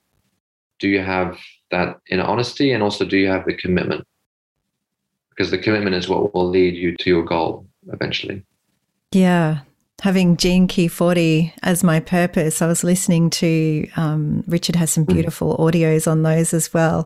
[0.79, 1.39] Do you have
[1.71, 4.05] that inner honesty and also do you have the commitment?
[5.35, 8.43] Because the commitment is what will lead you to your goal eventually.
[9.11, 9.59] Yeah.
[10.01, 15.05] Having Gene Key 40 as my purpose, I was listening to um, Richard has some
[15.05, 15.13] mm.
[15.13, 15.59] beautiful mm.
[15.59, 17.05] audios on those as well.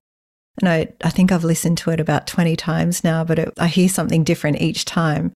[0.59, 3.67] And I, I think I've listened to it about 20 times now, but it, I
[3.67, 5.33] hear something different each time.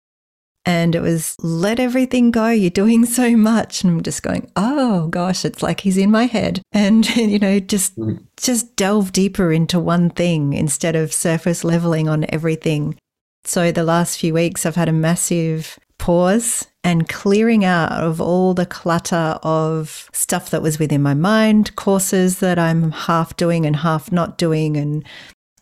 [0.66, 2.50] And it was, let everything go.
[2.50, 3.84] You're doing so much.
[3.84, 6.62] And I'm just going, oh gosh, it's like he's in my head.
[6.72, 8.24] And, you know, just, mm.
[8.38, 12.98] just delve deeper into one thing instead of surface leveling on everything.
[13.46, 18.54] So the last few weeks, I've had a massive pause and clearing out of all
[18.54, 23.78] the clutter of stuff that was within my mind, courses that I'm half doing and
[23.78, 25.06] half not doing, and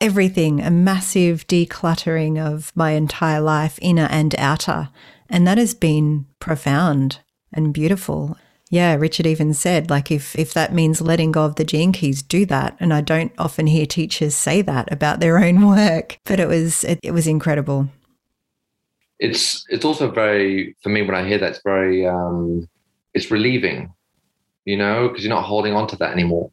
[0.02, 4.90] everything, a massive decluttering of my entire life, inner and outer.
[5.30, 7.20] And that has been profound
[7.54, 8.36] and beautiful.
[8.72, 12.22] Yeah, Richard even said, like, if, if that means letting go of the gene keys,
[12.22, 12.76] do that.
[12.80, 16.84] And I don't often hear teachers say that about their own work, but it was,
[16.84, 17.90] it, it was incredible.
[19.20, 22.68] It's, it's also very, for me, when I hear that, it's very, um,
[23.14, 23.94] it's relieving,
[24.66, 26.50] you know, because you're not holding on to that anymore.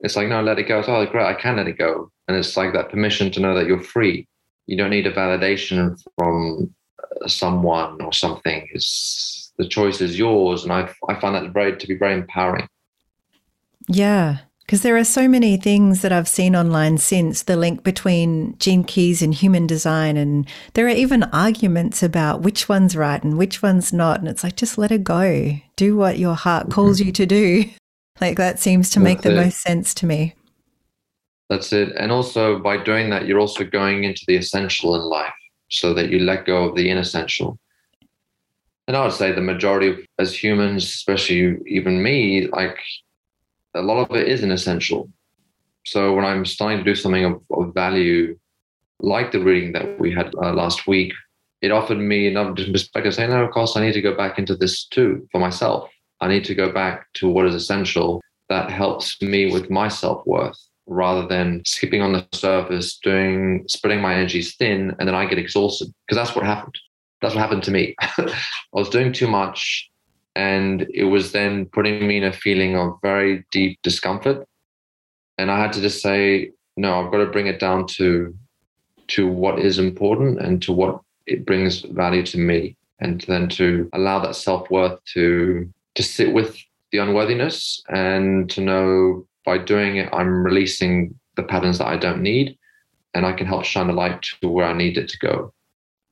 [0.00, 0.80] It's like, no, let it go.
[0.80, 2.12] It's, oh, great, I can let it go.
[2.28, 4.28] And it's like that permission to know that you're free.
[4.66, 6.72] You don't need a validation from
[7.02, 8.68] uh, someone or something.
[8.72, 10.62] It's the choice is yours.
[10.62, 12.68] And I, I find that very, to be very empowering.
[13.88, 14.38] Yeah.
[14.60, 18.84] Because there are so many things that I've seen online since the link between gene
[18.84, 20.18] keys and human design.
[20.18, 24.20] And there are even arguments about which one's right and which one's not.
[24.20, 25.52] And it's like, just let it go.
[25.76, 27.64] Do what your heart calls you to do.
[28.20, 29.44] Like that seems to make That's the it.
[29.44, 30.34] most sense to me.
[31.48, 31.94] That's it.
[31.96, 35.32] And also by doing that, you're also going into the essential in life
[35.70, 37.58] so that you let go of the inessential.
[38.86, 42.78] And I would say the majority of as humans, especially even me, like
[43.74, 45.10] a lot of it is inessential.
[45.84, 48.38] So when I'm starting to do something of, of value,
[49.00, 51.12] like the reading that we had uh, last week
[51.60, 54.54] it offered me another perspective saying, no, of course, I need to go back into
[54.54, 55.90] this too for myself.
[56.20, 60.26] I need to go back to what is essential that helps me with my self
[60.26, 60.58] worth
[60.88, 65.38] rather than skipping on the surface, doing spreading my energies thin, and then I get
[65.38, 65.92] exhausted.
[66.06, 66.76] Because that's what happened.
[67.20, 67.94] That's what happened to me.
[68.00, 68.32] I
[68.72, 69.90] was doing too much,
[70.34, 74.46] and it was then putting me in a feeling of very deep discomfort.
[75.36, 78.34] And I had to just say, no, I've got to bring it down to
[79.08, 83.88] to what is important and to what it brings value to me, and then to
[83.92, 86.56] allow that self worth to to sit with
[86.92, 92.22] the unworthiness and to know by doing it, I'm releasing the patterns that I don't
[92.22, 92.58] need,
[93.14, 95.52] and I can help shine the light to where I need it to go.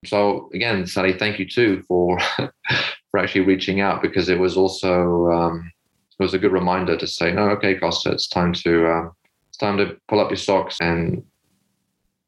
[0.04, 2.18] So again, Sally, thank you too for
[3.10, 5.72] for actually reaching out because it was also um,
[6.18, 9.10] it was a good reminder to say, no, okay, Costa, it's time to uh,
[9.48, 11.22] it's time to pull up your socks and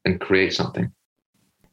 [0.05, 0.91] and create something.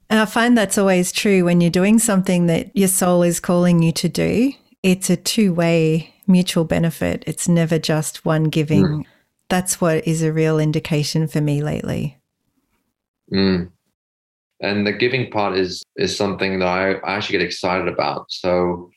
[0.09, 3.83] And I find that's always true when you're doing something that your soul is calling
[3.83, 4.53] you to do.
[4.83, 7.25] It's a two way mutual benefit.
[7.27, 8.85] It's never just one giving.
[8.85, 9.05] Mm.
[9.49, 12.19] That's what is a real indication for me lately.
[13.33, 13.71] Mm.
[14.61, 18.27] And the giving part is is something that I, I actually get excited about.
[18.31, 18.91] So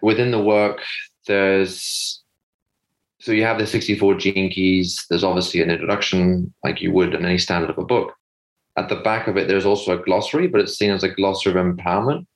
[0.00, 0.80] within the work,
[1.26, 2.22] there's
[3.20, 5.06] so you have the 64 gene keys.
[5.08, 8.14] There's obviously an introduction, like you would in any standard of a book.
[8.76, 11.52] At the back of it, there's also a glossary, but it's seen as a glossary
[11.52, 12.26] of empowerment.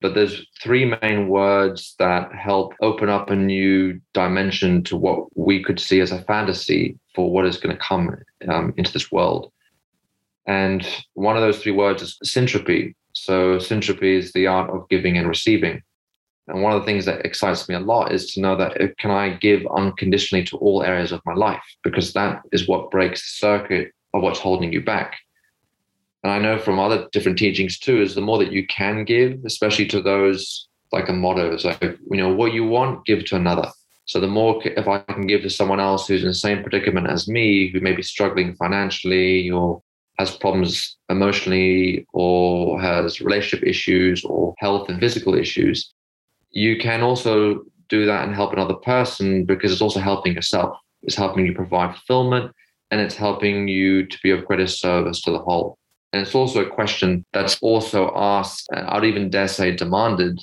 [0.00, 5.62] But there's three main words that help open up a new dimension to what we
[5.62, 8.14] could see as a fantasy for what is going to come
[8.48, 9.50] um, into this world.
[10.46, 12.94] And one of those three words is syntropy.
[13.14, 15.82] So, syntropy is the art of giving and receiving.
[16.48, 18.88] And one of the things that excites me a lot is to know that uh,
[18.98, 21.62] can I give unconditionally to all areas of my life?
[21.82, 25.16] Because that is what breaks the circuit of what's holding you back.
[26.26, 29.38] And I know from other different teachings too, is the more that you can give,
[29.44, 33.36] especially to those like a motto, is like, you know, what you want, give to
[33.36, 33.70] another.
[34.06, 37.08] So the more, if I can give to someone else who's in the same predicament
[37.08, 39.80] as me, who may be struggling financially or
[40.18, 45.94] has problems emotionally or has relationship issues or health and physical issues,
[46.50, 50.76] you can also do that and help another person because it's also helping yourself.
[51.04, 52.50] It's helping you provide fulfillment
[52.90, 55.78] and it's helping you to be of greater service to the whole.
[56.16, 60.40] And it's also a question that's also asked, I'd even dare say demanded,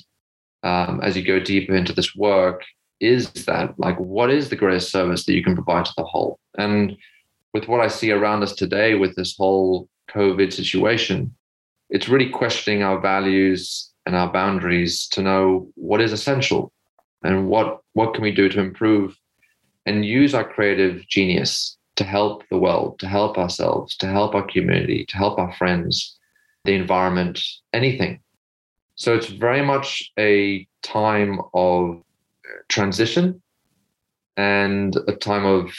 [0.62, 2.62] um, as you go deeper into this work,
[3.00, 6.38] is that like, what is the greatest service that you can provide to the whole?
[6.56, 6.96] And
[7.52, 11.34] with what I see around us today with this whole COVID situation,
[11.90, 16.72] it's really questioning our values and our boundaries to know what is essential
[17.24, 19.16] and what what can we do to improve
[19.86, 24.46] and use our creative genius to help the world, to help ourselves, to help our
[24.46, 26.18] community, to help our friends,
[26.64, 27.40] the environment,
[27.72, 28.20] anything.
[28.96, 32.02] So it's very much a time of
[32.68, 33.42] transition
[34.36, 35.72] and a time of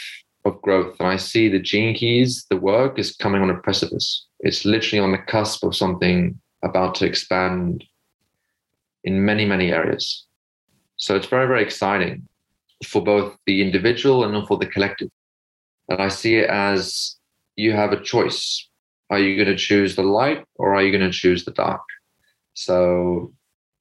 [0.46, 0.96] of growth.
[1.00, 4.26] And I see the gene keys, the work is coming on a precipice.
[4.40, 7.84] It's literally on the cusp of something about to expand
[9.04, 10.24] in many, many areas.
[10.96, 12.26] So it's very, very exciting
[12.84, 15.08] for both the individual and for the collective.
[15.88, 17.16] And I see it as
[17.56, 18.68] you have a choice.
[19.10, 21.82] Are you going to choose the light or are you going to choose the dark?
[22.54, 23.32] So,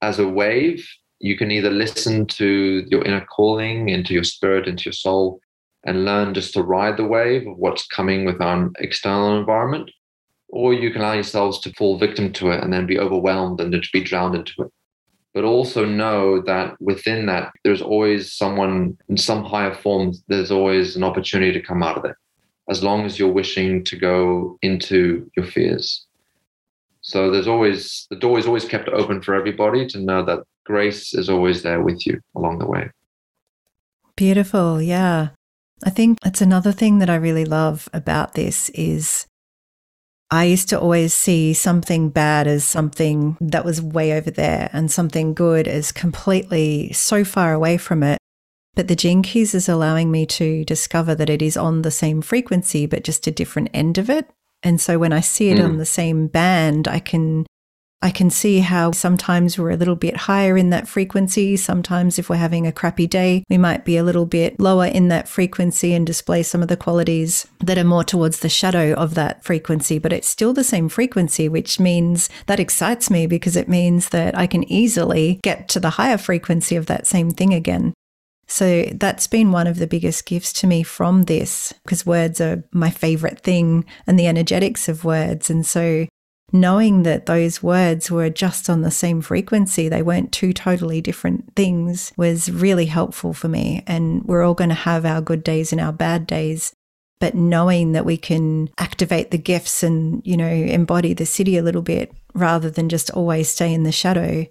[0.01, 0.87] as a wave,
[1.19, 5.39] you can either listen to your inner calling, into your spirit, into your soul,
[5.85, 9.89] and learn just to ride the wave of what's coming with our external environment,
[10.49, 13.71] or you can allow yourselves to fall victim to it and then be overwhelmed and
[13.71, 14.71] to be drowned into it.
[15.35, 20.95] But also know that within that, there's always someone in some higher form, there's always
[20.95, 22.15] an opportunity to come out of it,
[22.69, 26.07] as long as you're wishing to go into your fears.
[27.01, 31.13] So there's always, the door is always kept open for everybody to know that grace
[31.13, 32.89] is always there with you along the way.
[34.15, 34.81] Beautiful.
[34.81, 35.29] Yeah.
[35.83, 39.27] I think it's another thing that I really love about this is
[40.35, 44.91] I used to always see something bad as something that was way over there and
[44.91, 48.17] something good as completely so far away from it.
[48.73, 52.21] But the Gene Keys is allowing me to discover that it is on the same
[52.21, 54.29] frequency, but just a different end of it.
[54.61, 55.63] And so when I see it mm.
[55.63, 57.45] on the same band, I can
[58.01, 61.57] I can see how sometimes we're a little bit higher in that frequency.
[61.57, 65.07] Sometimes, if we're having a crappy day, we might be a little bit lower in
[65.07, 69.15] that frequency and display some of the qualities that are more towards the shadow of
[69.15, 69.97] that frequency.
[69.97, 74.37] But it's still the same frequency, which means that excites me because it means that
[74.37, 77.93] I can easily get to the higher frequency of that same thing again.
[78.47, 82.63] So that's been one of the biggest gifts to me from this because words are
[82.71, 85.49] my favorite thing and the energetics of words.
[85.49, 86.05] And so
[86.61, 91.55] knowing that those words were just on the same frequency, they weren't two totally different
[91.55, 93.83] things, was really helpful for me.
[93.87, 96.73] And we're all going to have our good days and our bad days.
[97.19, 101.63] But knowing that we can activate the gifts and, you know, embody the siddhi a
[101.63, 104.45] little bit rather than just always stay in the shadow.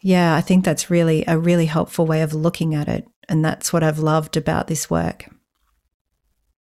[0.00, 3.06] Yeah, I think that's really a really helpful way of looking at it.
[3.28, 5.26] And that's what I've loved about this work.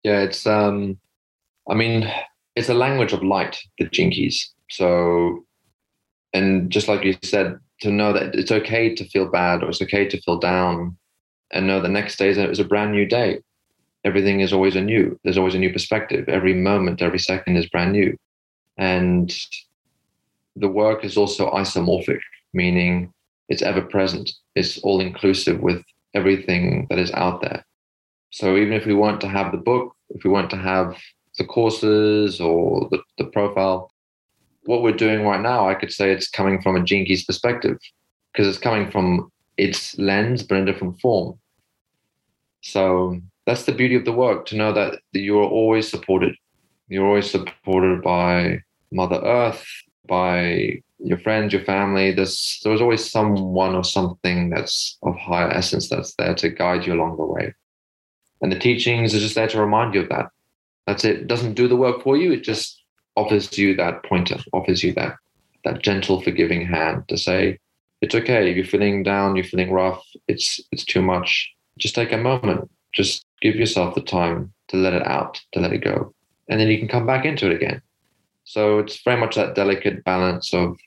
[0.04, 1.00] Yeah, it's um
[1.70, 2.12] I mean,
[2.58, 4.51] it's a language of light, the Gene Keys.
[4.72, 5.45] So,
[6.34, 9.82] and just like you said, to know that it's okay to feel bad or it's
[9.82, 10.97] okay to feel down
[11.51, 13.39] and know the next day is a, brand new day.
[14.03, 15.18] Everything is always anew.
[15.24, 16.28] There's always a new perspective.
[16.28, 18.18] Every moment, every second is brand new.
[18.78, 19.32] And
[20.55, 22.22] the work is also isomorphic,
[22.53, 23.14] meaning
[23.49, 24.32] it's ever present.
[24.55, 25.84] It's all inclusive with
[26.16, 27.64] everything that is out there.
[28.32, 30.97] So even if we want to have the book, if we want to have
[31.38, 33.91] the courses or the, the profile.
[34.65, 37.77] What we're doing right now, I could say it's coming from a Keys perspective
[38.31, 41.39] because it's coming from its lens, but in a different form.
[42.61, 46.35] So that's the beauty of the work to know that you're always supported.
[46.89, 48.61] You're always supported by
[48.91, 49.65] Mother Earth,
[50.07, 52.11] by your friends, your family.
[52.11, 56.93] There's there's always someone or something that's of higher essence that's there to guide you
[56.93, 57.53] along the way.
[58.41, 60.27] And the teachings are just there to remind you of that.
[60.88, 61.17] That's it.
[61.17, 61.27] it.
[61.27, 62.31] Doesn't do the work for you.
[62.31, 62.81] It just
[63.15, 65.17] offers you that pointer, offers you that
[65.63, 67.59] that gentle, forgiving hand to say,
[68.01, 68.49] it's okay.
[68.49, 71.51] If you're feeling down, you're feeling rough, it's it's too much.
[71.77, 72.69] Just take a moment.
[72.93, 76.13] Just give yourself the time to let it out, to let it go.
[76.49, 77.81] And then you can come back into it again.
[78.45, 80.77] So it's very much that delicate balance of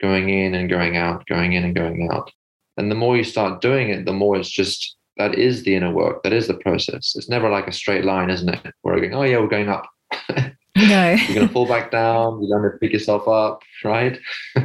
[0.00, 2.32] going in and going out, going in and going out.
[2.76, 5.92] And the more you start doing it, the more it's just that is the inner
[5.92, 6.22] work.
[6.22, 7.14] That is the process.
[7.14, 8.74] It's never like a straight line, isn't it?
[8.80, 9.86] Where we're going, oh yeah, we're going up.
[10.76, 11.10] No.
[11.10, 12.40] You're going to fall back down.
[12.40, 14.18] You're going to pick yourself up, right?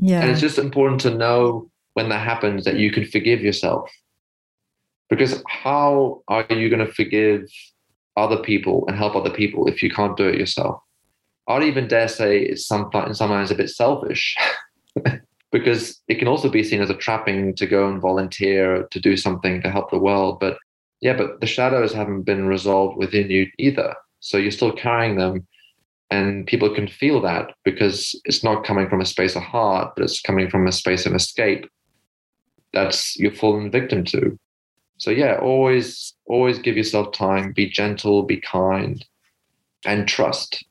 [0.00, 0.20] yeah.
[0.20, 3.90] And it's just important to know when that happens that you can forgive yourself.
[5.08, 7.48] Because how are you going to forgive
[8.16, 10.82] other people and help other people if you can't do it yourself?
[11.48, 14.36] I'd even dare say it's sometimes sometimes a bit selfish
[15.54, 19.16] because it can also be seen as a trapping to go and volunteer to do
[19.16, 20.40] something to help the world.
[20.40, 20.58] But
[21.00, 23.94] yeah, but the shadows haven't been resolved within you either.
[24.18, 25.46] So you're still carrying them.
[26.10, 30.02] And people can feel that because it's not coming from a space of heart, but
[30.02, 31.70] it's coming from a space of escape
[32.72, 34.36] that's you're fallen victim to.
[34.96, 39.04] So yeah, always, always give yourself time, be gentle, be kind,
[39.86, 40.64] and trust.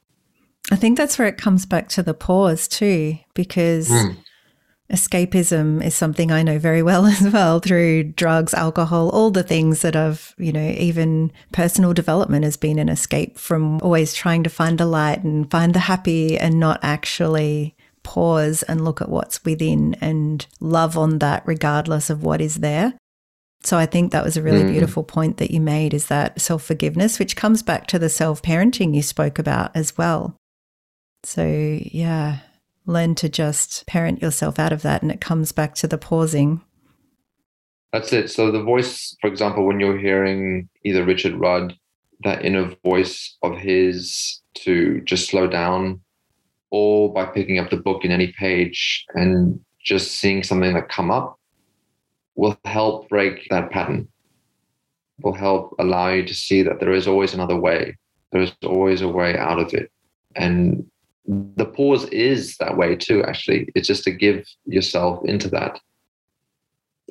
[0.71, 4.17] I think that's where it comes back to the pause too, because mm
[4.93, 9.81] escapism is something I know very well as well through drugs, alcohol, all the things
[9.81, 14.49] that I've, you know, even personal development has been an escape from always trying to
[14.49, 19.43] find the light and find the happy and not actually pause and look at what's
[19.43, 22.93] within and love on that regardless of what is there.
[23.63, 24.71] So I think that was a really mm.
[24.71, 29.01] beautiful point that you made is that self-forgiveness which comes back to the self-parenting you
[29.01, 30.35] spoke about as well.
[31.23, 32.39] So yeah,
[32.85, 36.61] learn to just parent yourself out of that and it comes back to the pausing.
[37.91, 38.29] That's it.
[38.31, 41.75] So the voice, for example, when you're hearing either Richard Rudd,
[42.23, 46.01] that inner voice of his to just slow down,
[46.71, 51.11] or by picking up the book in any page and just seeing something that come
[51.11, 51.39] up
[52.35, 54.07] will help break that pattern.
[55.21, 57.95] Will help allow you to see that there is always another way.
[58.31, 59.91] There is always a way out of it.
[60.35, 60.83] And
[61.25, 63.69] the pause is that way too actually.
[63.75, 65.79] It's just to give yourself into that.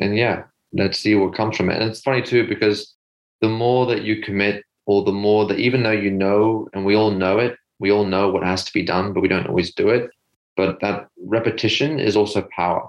[0.00, 1.80] And yeah let's see what comes from it.
[1.80, 2.94] And it's funny too because
[3.40, 6.94] the more that you commit or the more that even though you know and we
[6.94, 9.74] all know it we all know what has to be done but we don't always
[9.74, 10.10] do it
[10.56, 12.86] but that repetition is also power.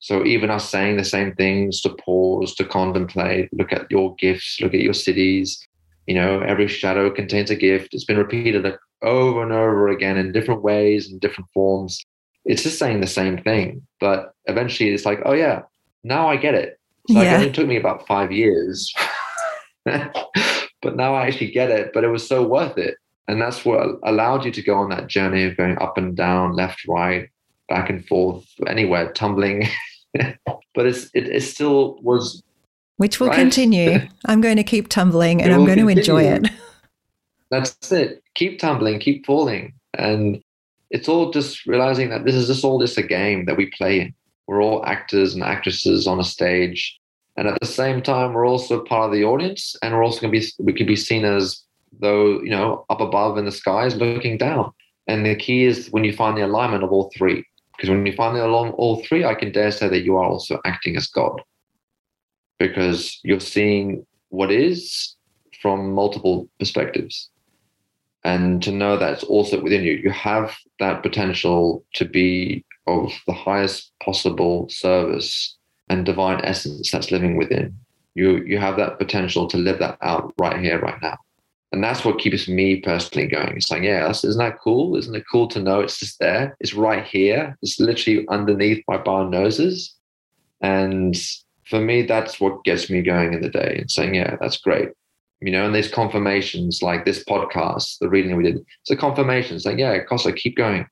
[0.00, 4.60] So even us saying the same things to pause to contemplate look at your gifts
[4.60, 5.58] look at your siddhis,
[6.06, 7.94] you know every shadow contains a gift.
[7.94, 8.64] It's been repeated
[9.02, 12.04] over and over again in different ways and different forms.
[12.44, 15.62] It's just saying the same thing, but eventually it's like, oh yeah,
[16.02, 16.78] now I get it.
[17.08, 17.38] So yeah.
[17.38, 18.92] like, it took me about five years,
[19.84, 21.92] but now I actually get it.
[21.92, 22.96] But it was so worth it,
[23.28, 26.54] and that's what allowed you to go on that journey of going up and down,
[26.54, 27.28] left, right,
[27.68, 29.68] back and forth, anywhere, tumbling.
[30.14, 32.42] but it's it, it still was
[32.96, 33.36] which will right?
[33.36, 34.08] continue.
[34.26, 35.94] I'm going to keep tumbling and I'm going continue.
[35.94, 36.48] to enjoy it.
[37.50, 38.21] That's it.
[38.34, 39.74] Keep tumbling, keep falling.
[39.94, 40.42] And
[40.90, 44.14] it's all just realizing that this is just all just a game that we play.
[44.46, 46.98] We're all actors and actresses on a stage.
[47.36, 49.74] And at the same time, we're also part of the audience.
[49.82, 51.62] And we're also going to be, we can be seen as
[52.00, 54.72] though, you know, up above in the skies looking down.
[55.06, 57.44] And the key is when you find the alignment of all three.
[57.76, 60.24] Because when you find the along all three, I can dare say that you are
[60.24, 61.40] also acting as God.
[62.58, 65.16] Because you're seeing what is
[65.60, 67.30] from multiple perspectives.
[68.24, 69.94] And to know that it's also within you.
[69.94, 75.56] You have that potential to be of the highest possible service
[75.88, 77.76] and divine essence that's living within.
[78.14, 81.18] You you have that potential to live that out right here, right now.
[81.72, 83.56] And that's what keeps me personally going.
[83.56, 84.94] It's like, yeah, isn't that cool?
[84.96, 86.54] Isn't it cool to know it's just there?
[86.60, 87.56] It's right here.
[87.62, 89.94] It's literally underneath my bar noses.
[90.60, 91.16] And
[91.64, 94.90] for me, that's what gets me going in the day and saying, yeah, that's great.
[95.42, 98.64] You know, and there's confirmations like this podcast, the reading we did.
[98.82, 99.56] It's a confirmation.
[99.56, 100.86] It's like, yeah, Kosa, keep going.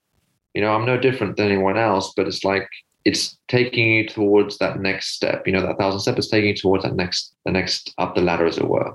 [0.54, 2.68] You know, I'm no different than anyone else, but it's like
[3.04, 5.46] it's taking you towards that next step.
[5.46, 8.22] You know, that thousand step is taking you towards that next, the next up the
[8.22, 8.94] ladder, as it were.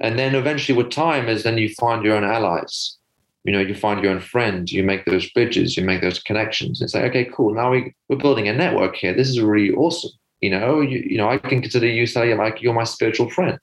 [0.00, 2.96] And then eventually, with time, is then you find your own allies.
[3.42, 4.72] You know, you find your own friends.
[4.72, 5.76] You make those bridges.
[5.76, 6.80] You make those connections.
[6.80, 7.52] It's like, okay, cool.
[7.52, 9.14] Now we we're building a network here.
[9.14, 10.12] This is really awesome.
[10.40, 13.58] You know, you, you know, I can consider you say like you're my spiritual friend.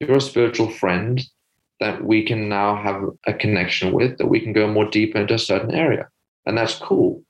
[0.00, 1.20] You're a spiritual friend
[1.80, 4.18] that we can now have a connection with.
[4.18, 6.08] That we can go more deeper into a certain area,
[6.46, 7.22] and that's cool.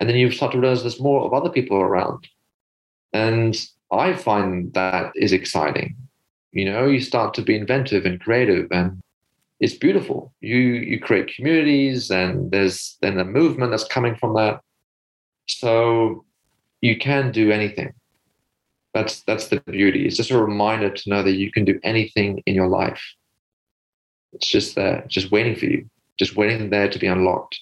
[0.00, 2.26] And then you start to realize there's more of other people around,
[3.12, 3.56] and
[3.90, 5.96] I find that is exciting.
[6.52, 9.00] You know you start to be inventive and creative and
[9.60, 10.32] it's beautiful.
[10.40, 14.60] You you create communities and there's then a movement that's coming from that.
[15.46, 16.24] So
[16.80, 17.92] you can do anything
[18.94, 22.42] that's that's the beauty it's just a reminder to know that you can do anything
[22.46, 23.02] in your life
[24.32, 25.88] it's just there just waiting for you
[26.18, 27.58] just waiting there to be unlocked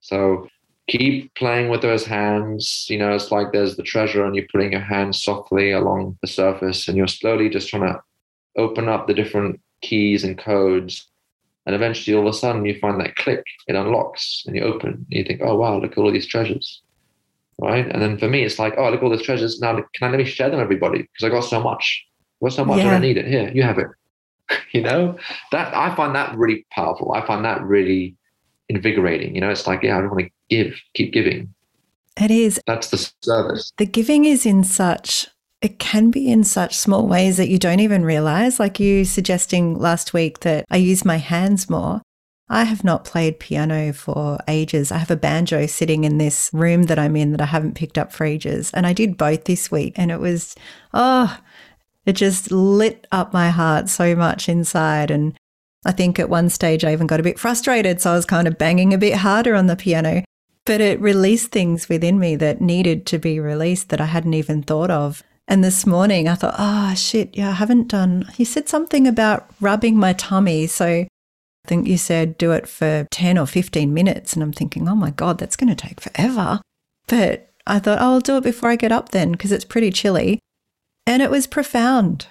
[0.00, 0.46] so
[0.88, 4.72] keep playing with those hands you know it's like there's the treasure and you're putting
[4.72, 8.00] your hands softly along the surface and you're slowly just trying to
[8.56, 11.08] open up the different keys and codes.
[11.66, 14.90] And eventually, all of a sudden, you find that click, it unlocks, and you open,
[14.90, 16.82] and you think, oh, wow, look at all these treasures.
[17.60, 17.86] Right.
[17.88, 19.60] And then for me, it's like, oh, look all these treasures.
[19.60, 21.02] Now, can I let me share them, everybody?
[21.02, 22.04] Because I got so much.
[22.38, 22.78] What's so much?
[22.78, 22.88] Yeah.
[22.88, 23.26] I don't need it.
[23.26, 23.86] Here, you have it.
[24.72, 25.16] you know,
[25.52, 27.12] that I find that really powerful.
[27.12, 28.16] I find that really
[28.68, 29.34] invigorating.
[29.34, 31.54] You know, it's like, yeah, I want to give, keep giving.
[32.20, 32.60] It is.
[32.66, 33.72] That's the service.
[33.78, 35.28] The giving is in such
[35.62, 38.58] it can be in such small ways that you don't even realize.
[38.58, 42.02] Like you suggesting last week that I use my hands more.
[42.48, 44.92] I have not played piano for ages.
[44.92, 47.96] I have a banjo sitting in this room that I'm in that I haven't picked
[47.96, 48.70] up for ages.
[48.74, 49.94] And I did both this week.
[49.96, 50.54] And it was,
[50.92, 51.38] oh,
[52.04, 55.10] it just lit up my heart so much inside.
[55.10, 55.34] And
[55.84, 58.00] I think at one stage I even got a bit frustrated.
[58.00, 60.22] So I was kind of banging a bit harder on the piano.
[60.64, 64.62] But it released things within me that needed to be released that I hadn't even
[64.62, 65.22] thought of.
[65.48, 68.28] And this morning I thought, oh, shit, yeah, I haven't done.
[68.34, 70.66] He said something about rubbing my tummy.
[70.66, 71.06] So
[71.64, 74.34] I think you said do it for 10 or 15 minutes.
[74.34, 76.60] And I'm thinking, oh my God, that's going to take forever.
[77.06, 79.90] But I thought, oh, I'll do it before I get up then because it's pretty
[79.90, 80.40] chilly.
[81.06, 82.26] And it was profound.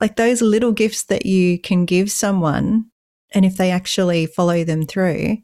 [0.00, 2.86] Like those little gifts that you can give someone,
[3.32, 5.38] and if they actually follow them through,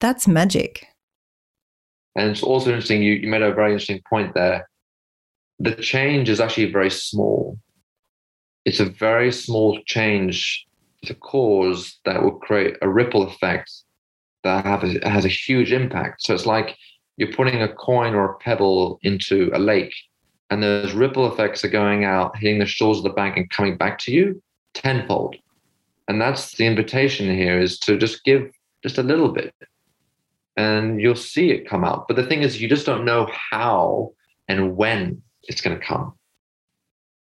[0.00, 0.86] that's magic.
[2.16, 4.66] And it's also interesting, you, you made a very interesting point there
[5.58, 7.58] the change is actually very small.
[8.64, 10.66] It's a very small change
[11.04, 13.70] to cause that will create a ripple effect
[14.44, 16.22] that a, has a huge impact.
[16.22, 16.76] So it's like
[17.16, 19.94] you're putting a coin or a pebble into a lake,
[20.50, 23.76] and those ripple effects are going out, hitting the shores of the bank, and coming
[23.76, 24.42] back to you
[24.74, 25.36] tenfold.
[26.08, 28.50] And that's the invitation here is to just give
[28.82, 29.54] just a little bit,
[30.56, 32.06] and you'll see it come out.
[32.06, 34.12] But the thing is, you just don't know how
[34.48, 36.14] and when it's going to come.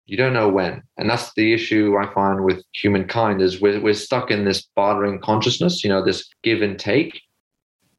[0.10, 0.82] You don't know when.
[0.98, 5.20] And that's the issue I find with humankind is we're, we're stuck in this bartering
[5.22, 7.22] consciousness, you know, this give and take.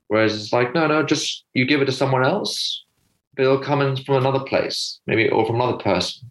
[0.09, 2.85] Whereas it's like, no, no, just you give it to someone else,
[3.37, 6.29] but it'll come in from another place, maybe, or from another person.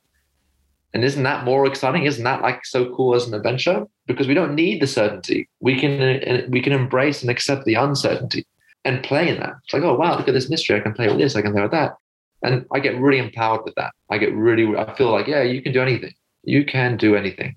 [0.94, 2.04] And isn't that more exciting?
[2.04, 3.86] Isn't that like so cool as an adventure?
[4.06, 5.48] Because we don't need the certainty.
[5.62, 8.46] We can uh, we can embrace and accept the uncertainty
[8.84, 9.54] and play in that.
[9.64, 10.78] It's like, oh wow, look at this mystery.
[10.78, 11.38] I can play with this.
[11.38, 11.96] I can play with that.
[12.42, 13.92] And I get really empowered with that.
[14.10, 16.14] I get really, I feel like, yeah, you can do anything.
[16.44, 17.56] You can do anything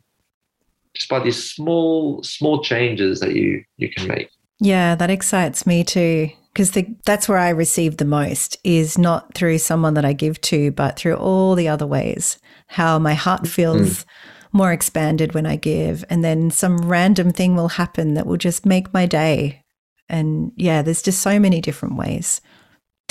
[0.94, 4.28] just by these small, small changes that you, you can make.
[4.60, 6.30] Yeah, that excites me too.
[6.52, 6.70] Because
[7.06, 10.98] that's where I receive the most is not through someone that I give to, but
[10.98, 12.38] through all the other ways.
[12.66, 14.06] How my heart feels mm.
[14.52, 16.04] more expanded when I give.
[16.10, 19.64] And then some random thing will happen that will just make my day.
[20.10, 22.42] And yeah, there's just so many different ways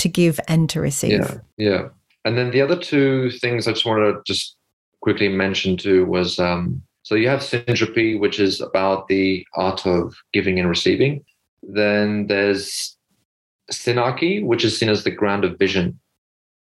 [0.02, 1.12] to give and to receive.
[1.12, 1.88] Yeah, yeah.
[2.24, 4.56] And then the other two things I just wanted to just
[5.00, 10.14] quickly mention too was um, so you have syntropy, which is about the art of
[10.32, 11.24] giving and receiving,
[11.62, 12.96] Then there's
[13.72, 15.98] synarchy, which is seen as the ground of vision.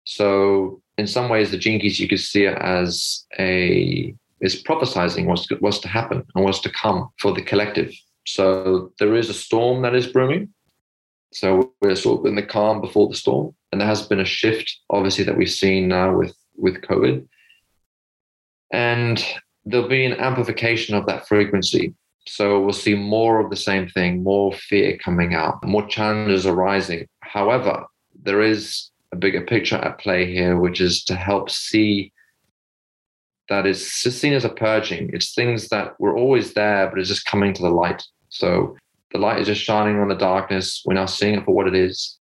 [0.04, 5.46] So in some ways, the Keys you could see it as a is prophesizing what's
[5.60, 7.92] what's to happen and what's to come for the collective.
[8.26, 10.52] So there is a storm that is brewing.
[11.32, 14.24] So we're sort of in the calm before the storm, and there has been a
[14.24, 17.26] shift, obviously, that we've seen now with with COVID,
[18.72, 19.24] and
[19.64, 21.94] there'll be an amplification of that frequency.
[22.26, 27.06] So we'll see more of the same thing, more fear coming out, more challenges arising.
[27.20, 27.86] However,
[28.22, 32.12] there is a bigger picture at play here, which is to help see
[33.48, 35.10] that is seen as a purging.
[35.12, 38.02] It's things that were always there, but it's just coming to the light.
[38.28, 38.76] So
[39.12, 40.82] the light is just shining on the darkness.
[40.84, 42.18] We're now seeing it for what it is.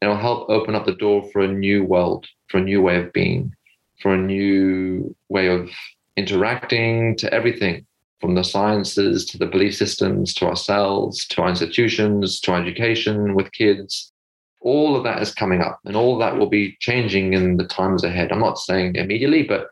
[0.00, 3.12] It'll help open up the door for a new world, for a new way of
[3.12, 3.54] being,
[4.00, 5.70] for a new way of
[6.16, 7.86] interacting to everything
[8.20, 13.34] from the sciences to the belief systems to ourselves to our institutions to our education
[13.34, 14.12] with kids
[14.60, 18.04] all of that is coming up and all that will be changing in the times
[18.04, 19.68] ahead i'm not saying immediately but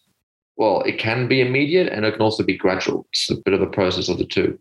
[0.57, 3.63] well it can be immediate and it can also be gradual it's a bit of
[3.63, 4.59] a process of the two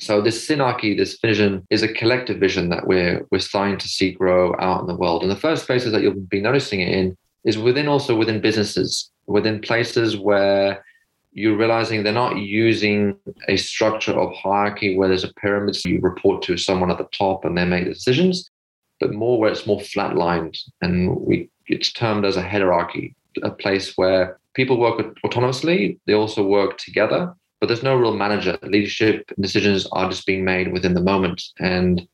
[0.00, 4.12] so this synarchy this vision is a collective vision that we're we're starting to see
[4.12, 5.22] grow out in the world.
[5.22, 9.10] And the first places that you'll be noticing it in is within also within businesses
[9.30, 10.84] within places where
[11.32, 13.16] you're realizing they're not using
[13.48, 17.08] a structure of hierarchy where there's a pyramid, so you report to someone at the
[17.12, 18.50] top and they make the decisions,
[18.98, 20.58] but more where it's more flatlined.
[20.82, 26.42] And we it's termed as a hierarchy, a place where people work autonomously, they also
[26.44, 28.58] work together, but there's no real manager.
[28.62, 32.06] Leadership decisions are just being made within the moment and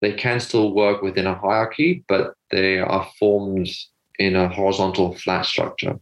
[0.00, 3.68] they can still work within a hierarchy, but they are formed
[4.18, 5.98] in a horizontal flat structure.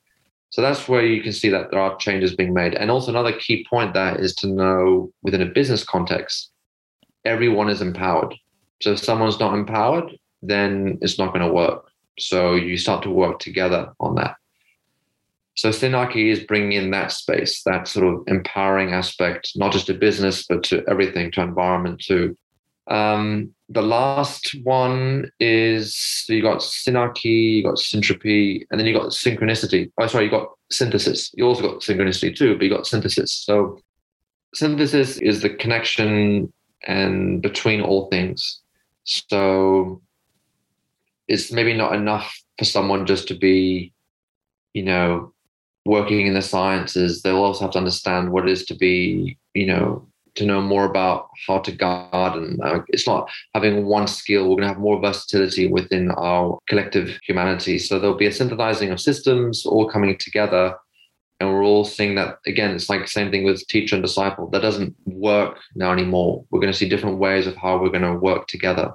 [0.50, 2.74] So that's where you can see that there are changes being made.
[2.74, 6.50] And also, another key point there is to know within a business context,
[7.24, 8.34] everyone is empowered.
[8.82, 10.10] So if someone's not empowered,
[10.42, 11.86] then it's not going to work.
[12.18, 14.34] So you start to work together on that.
[15.54, 19.94] So Synarchy is bringing in that space, that sort of empowering aspect, not just to
[19.94, 22.36] business, but to everything, to environment, to
[22.88, 28.92] um, the last one is so you got synarchy, you got syntropy, and then you
[28.92, 29.90] got synchronicity.
[29.98, 31.30] Oh, sorry, you got synthesis.
[31.34, 33.32] You also got synchronicity too, but you got synthesis.
[33.32, 33.78] So
[34.54, 36.52] synthesis is the connection
[36.86, 38.60] and between all things.
[39.04, 40.02] So
[41.28, 43.92] it's maybe not enough for someone just to be,
[44.74, 45.31] you know,
[45.84, 47.22] working in the sciences.
[47.22, 50.84] They'll also have to understand what it is to be, you know, to know more
[50.84, 52.58] about how to garden.
[52.62, 54.44] Uh, it's not having one skill.
[54.44, 57.78] We're going to have more versatility within our collective humanity.
[57.78, 60.74] So there'll be a synthesizing of systems all coming together.
[61.38, 64.48] And we're all seeing that again, it's like the same thing with teacher and disciple.
[64.50, 66.44] That doesn't work now anymore.
[66.50, 68.94] We're going to see different ways of how we're going to work together.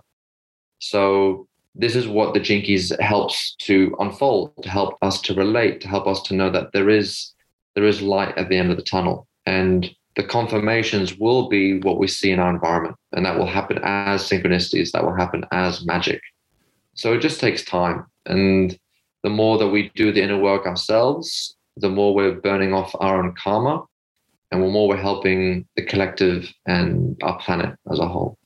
[0.79, 5.81] So this is what the Gene Keys helps to unfold, to help us to relate,
[5.81, 7.33] to help us to know that there is
[7.75, 9.27] there is light at the end of the tunnel.
[9.45, 12.95] And the confirmations will be what we see in our environment.
[13.11, 16.19] And that will happen as synchronicities, that will happen as magic.
[16.95, 18.07] So it just takes time.
[18.25, 18.77] And
[19.21, 23.23] the more that we do the inner work ourselves, the more we're burning off our
[23.23, 23.83] own karma
[24.51, 28.39] and the more we're helping the collective and our planet as a whole.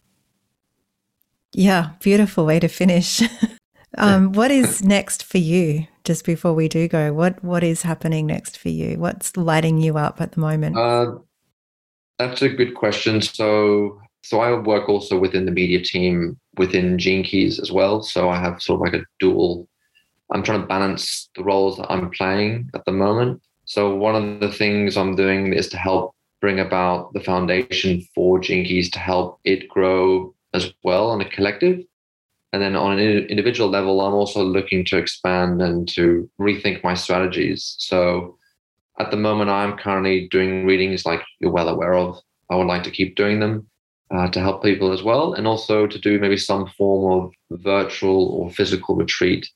[1.53, 3.21] Yeah, beautiful way to finish.
[3.97, 5.87] um, what is next for you?
[6.03, 8.97] Just before we do go, what what is happening next for you?
[8.97, 10.77] What's lighting you up at the moment?
[10.77, 11.17] Uh,
[12.17, 13.21] that's a good question.
[13.21, 18.01] So, so I work also within the media team within Gene Keys as well.
[18.01, 19.67] So I have sort of like a dual.
[20.31, 23.41] I'm trying to balance the roles that I'm playing at the moment.
[23.65, 28.39] So one of the things I'm doing is to help bring about the foundation for
[28.39, 31.81] Gene Keys to help it grow as well on a collective.
[32.53, 36.93] And then on an individual level, I'm also looking to expand and to rethink my
[36.93, 37.75] strategies.
[37.79, 38.37] So
[38.99, 42.19] at the moment, I'm currently doing readings like you're well aware of.
[42.49, 43.67] I would like to keep doing them
[44.13, 48.27] uh, to help people as well, and also to do maybe some form of virtual
[48.35, 49.49] or physical retreat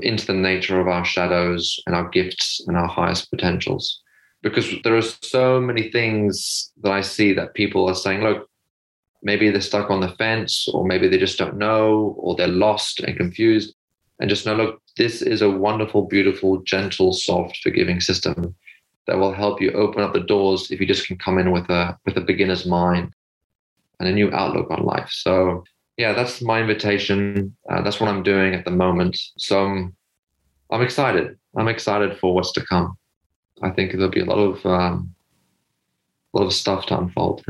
[0.00, 4.00] into the nature of our shadows and our gifts and our highest potentials.
[4.42, 8.48] Because there are so many things that I see that people are saying, look,
[9.26, 13.00] maybe they're stuck on the fence, or maybe they just don't know, or they're lost
[13.00, 13.74] and confused.
[14.20, 18.54] And just know, look, this is a wonderful, beautiful, gentle, soft, forgiving system
[19.08, 21.68] that will help you open up the doors if you just can come in with
[21.68, 23.12] a with a beginner's mind
[23.98, 25.10] and a new outlook on life.
[25.10, 25.64] So
[25.96, 27.56] yeah, that's my invitation.
[27.68, 29.18] Uh, that's what I'm doing at the moment.
[29.38, 29.96] So I'm,
[30.70, 31.36] I'm excited.
[31.56, 32.96] I'm excited for what's to come.
[33.60, 35.14] I think there'll be a lot of um,
[36.32, 37.44] a lot of stuff to unfold.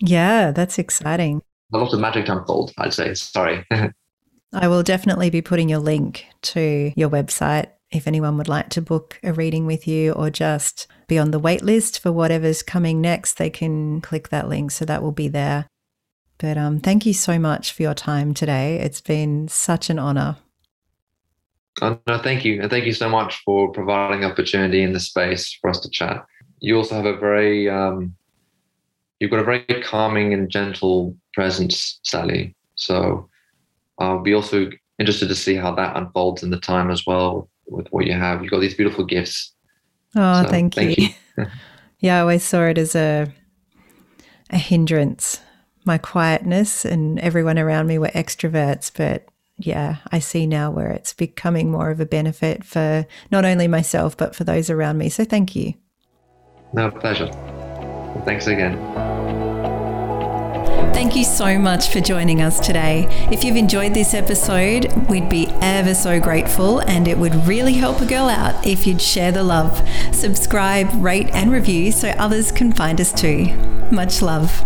[0.00, 1.42] Yeah, that's exciting.
[1.72, 2.72] a lot of magic to unfold.
[2.78, 3.14] I'd say.
[3.14, 3.66] Sorry.
[4.52, 8.82] I will definitely be putting your link to your website if anyone would like to
[8.82, 13.00] book a reading with you or just be on the wait list for whatever's coming
[13.00, 14.70] next, they can click that link.
[14.70, 15.66] So that will be there.
[16.38, 18.76] But um, thank you so much for your time today.
[18.76, 20.36] It's been such an honor.
[21.82, 22.62] Oh, no, thank you.
[22.62, 26.24] And thank you so much for providing opportunity in the space for us to chat.
[26.60, 28.14] You also have a very, um,
[29.20, 32.54] you've got a very calming and gentle presence, Sally.
[32.74, 33.28] So
[33.98, 37.86] I'll be also interested to see how that unfolds in the time as well with
[37.90, 38.42] what you have.
[38.42, 39.52] You've got these beautiful gifts.
[40.16, 41.08] Oh, so, thank, thank, you.
[41.38, 41.46] you.
[42.00, 43.32] yeah, I always saw it as a
[44.50, 45.40] a hindrance.
[45.84, 51.12] My quietness and everyone around me were extroverts, but yeah, I see now where it's
[51.12, 55.08] becoming more of a benefit for not only myself but for those around me.
[55.08, 55.74] So thank you.
[56.72, 57.30] No pleasure.
[58.24, 58.78] Thanks again.
[60.92, 63.06] Thank you so much for joining us today.
[63.32, 68.00] If you've enjoyed this episode, we'd be ever so grateful, and it would really help
[68.00, 69.82] a girl out if you'd share the love.
[70.12, 73.46] Subscribe, rate, and review so others can find us too.
[73.90, 74.64] Much love.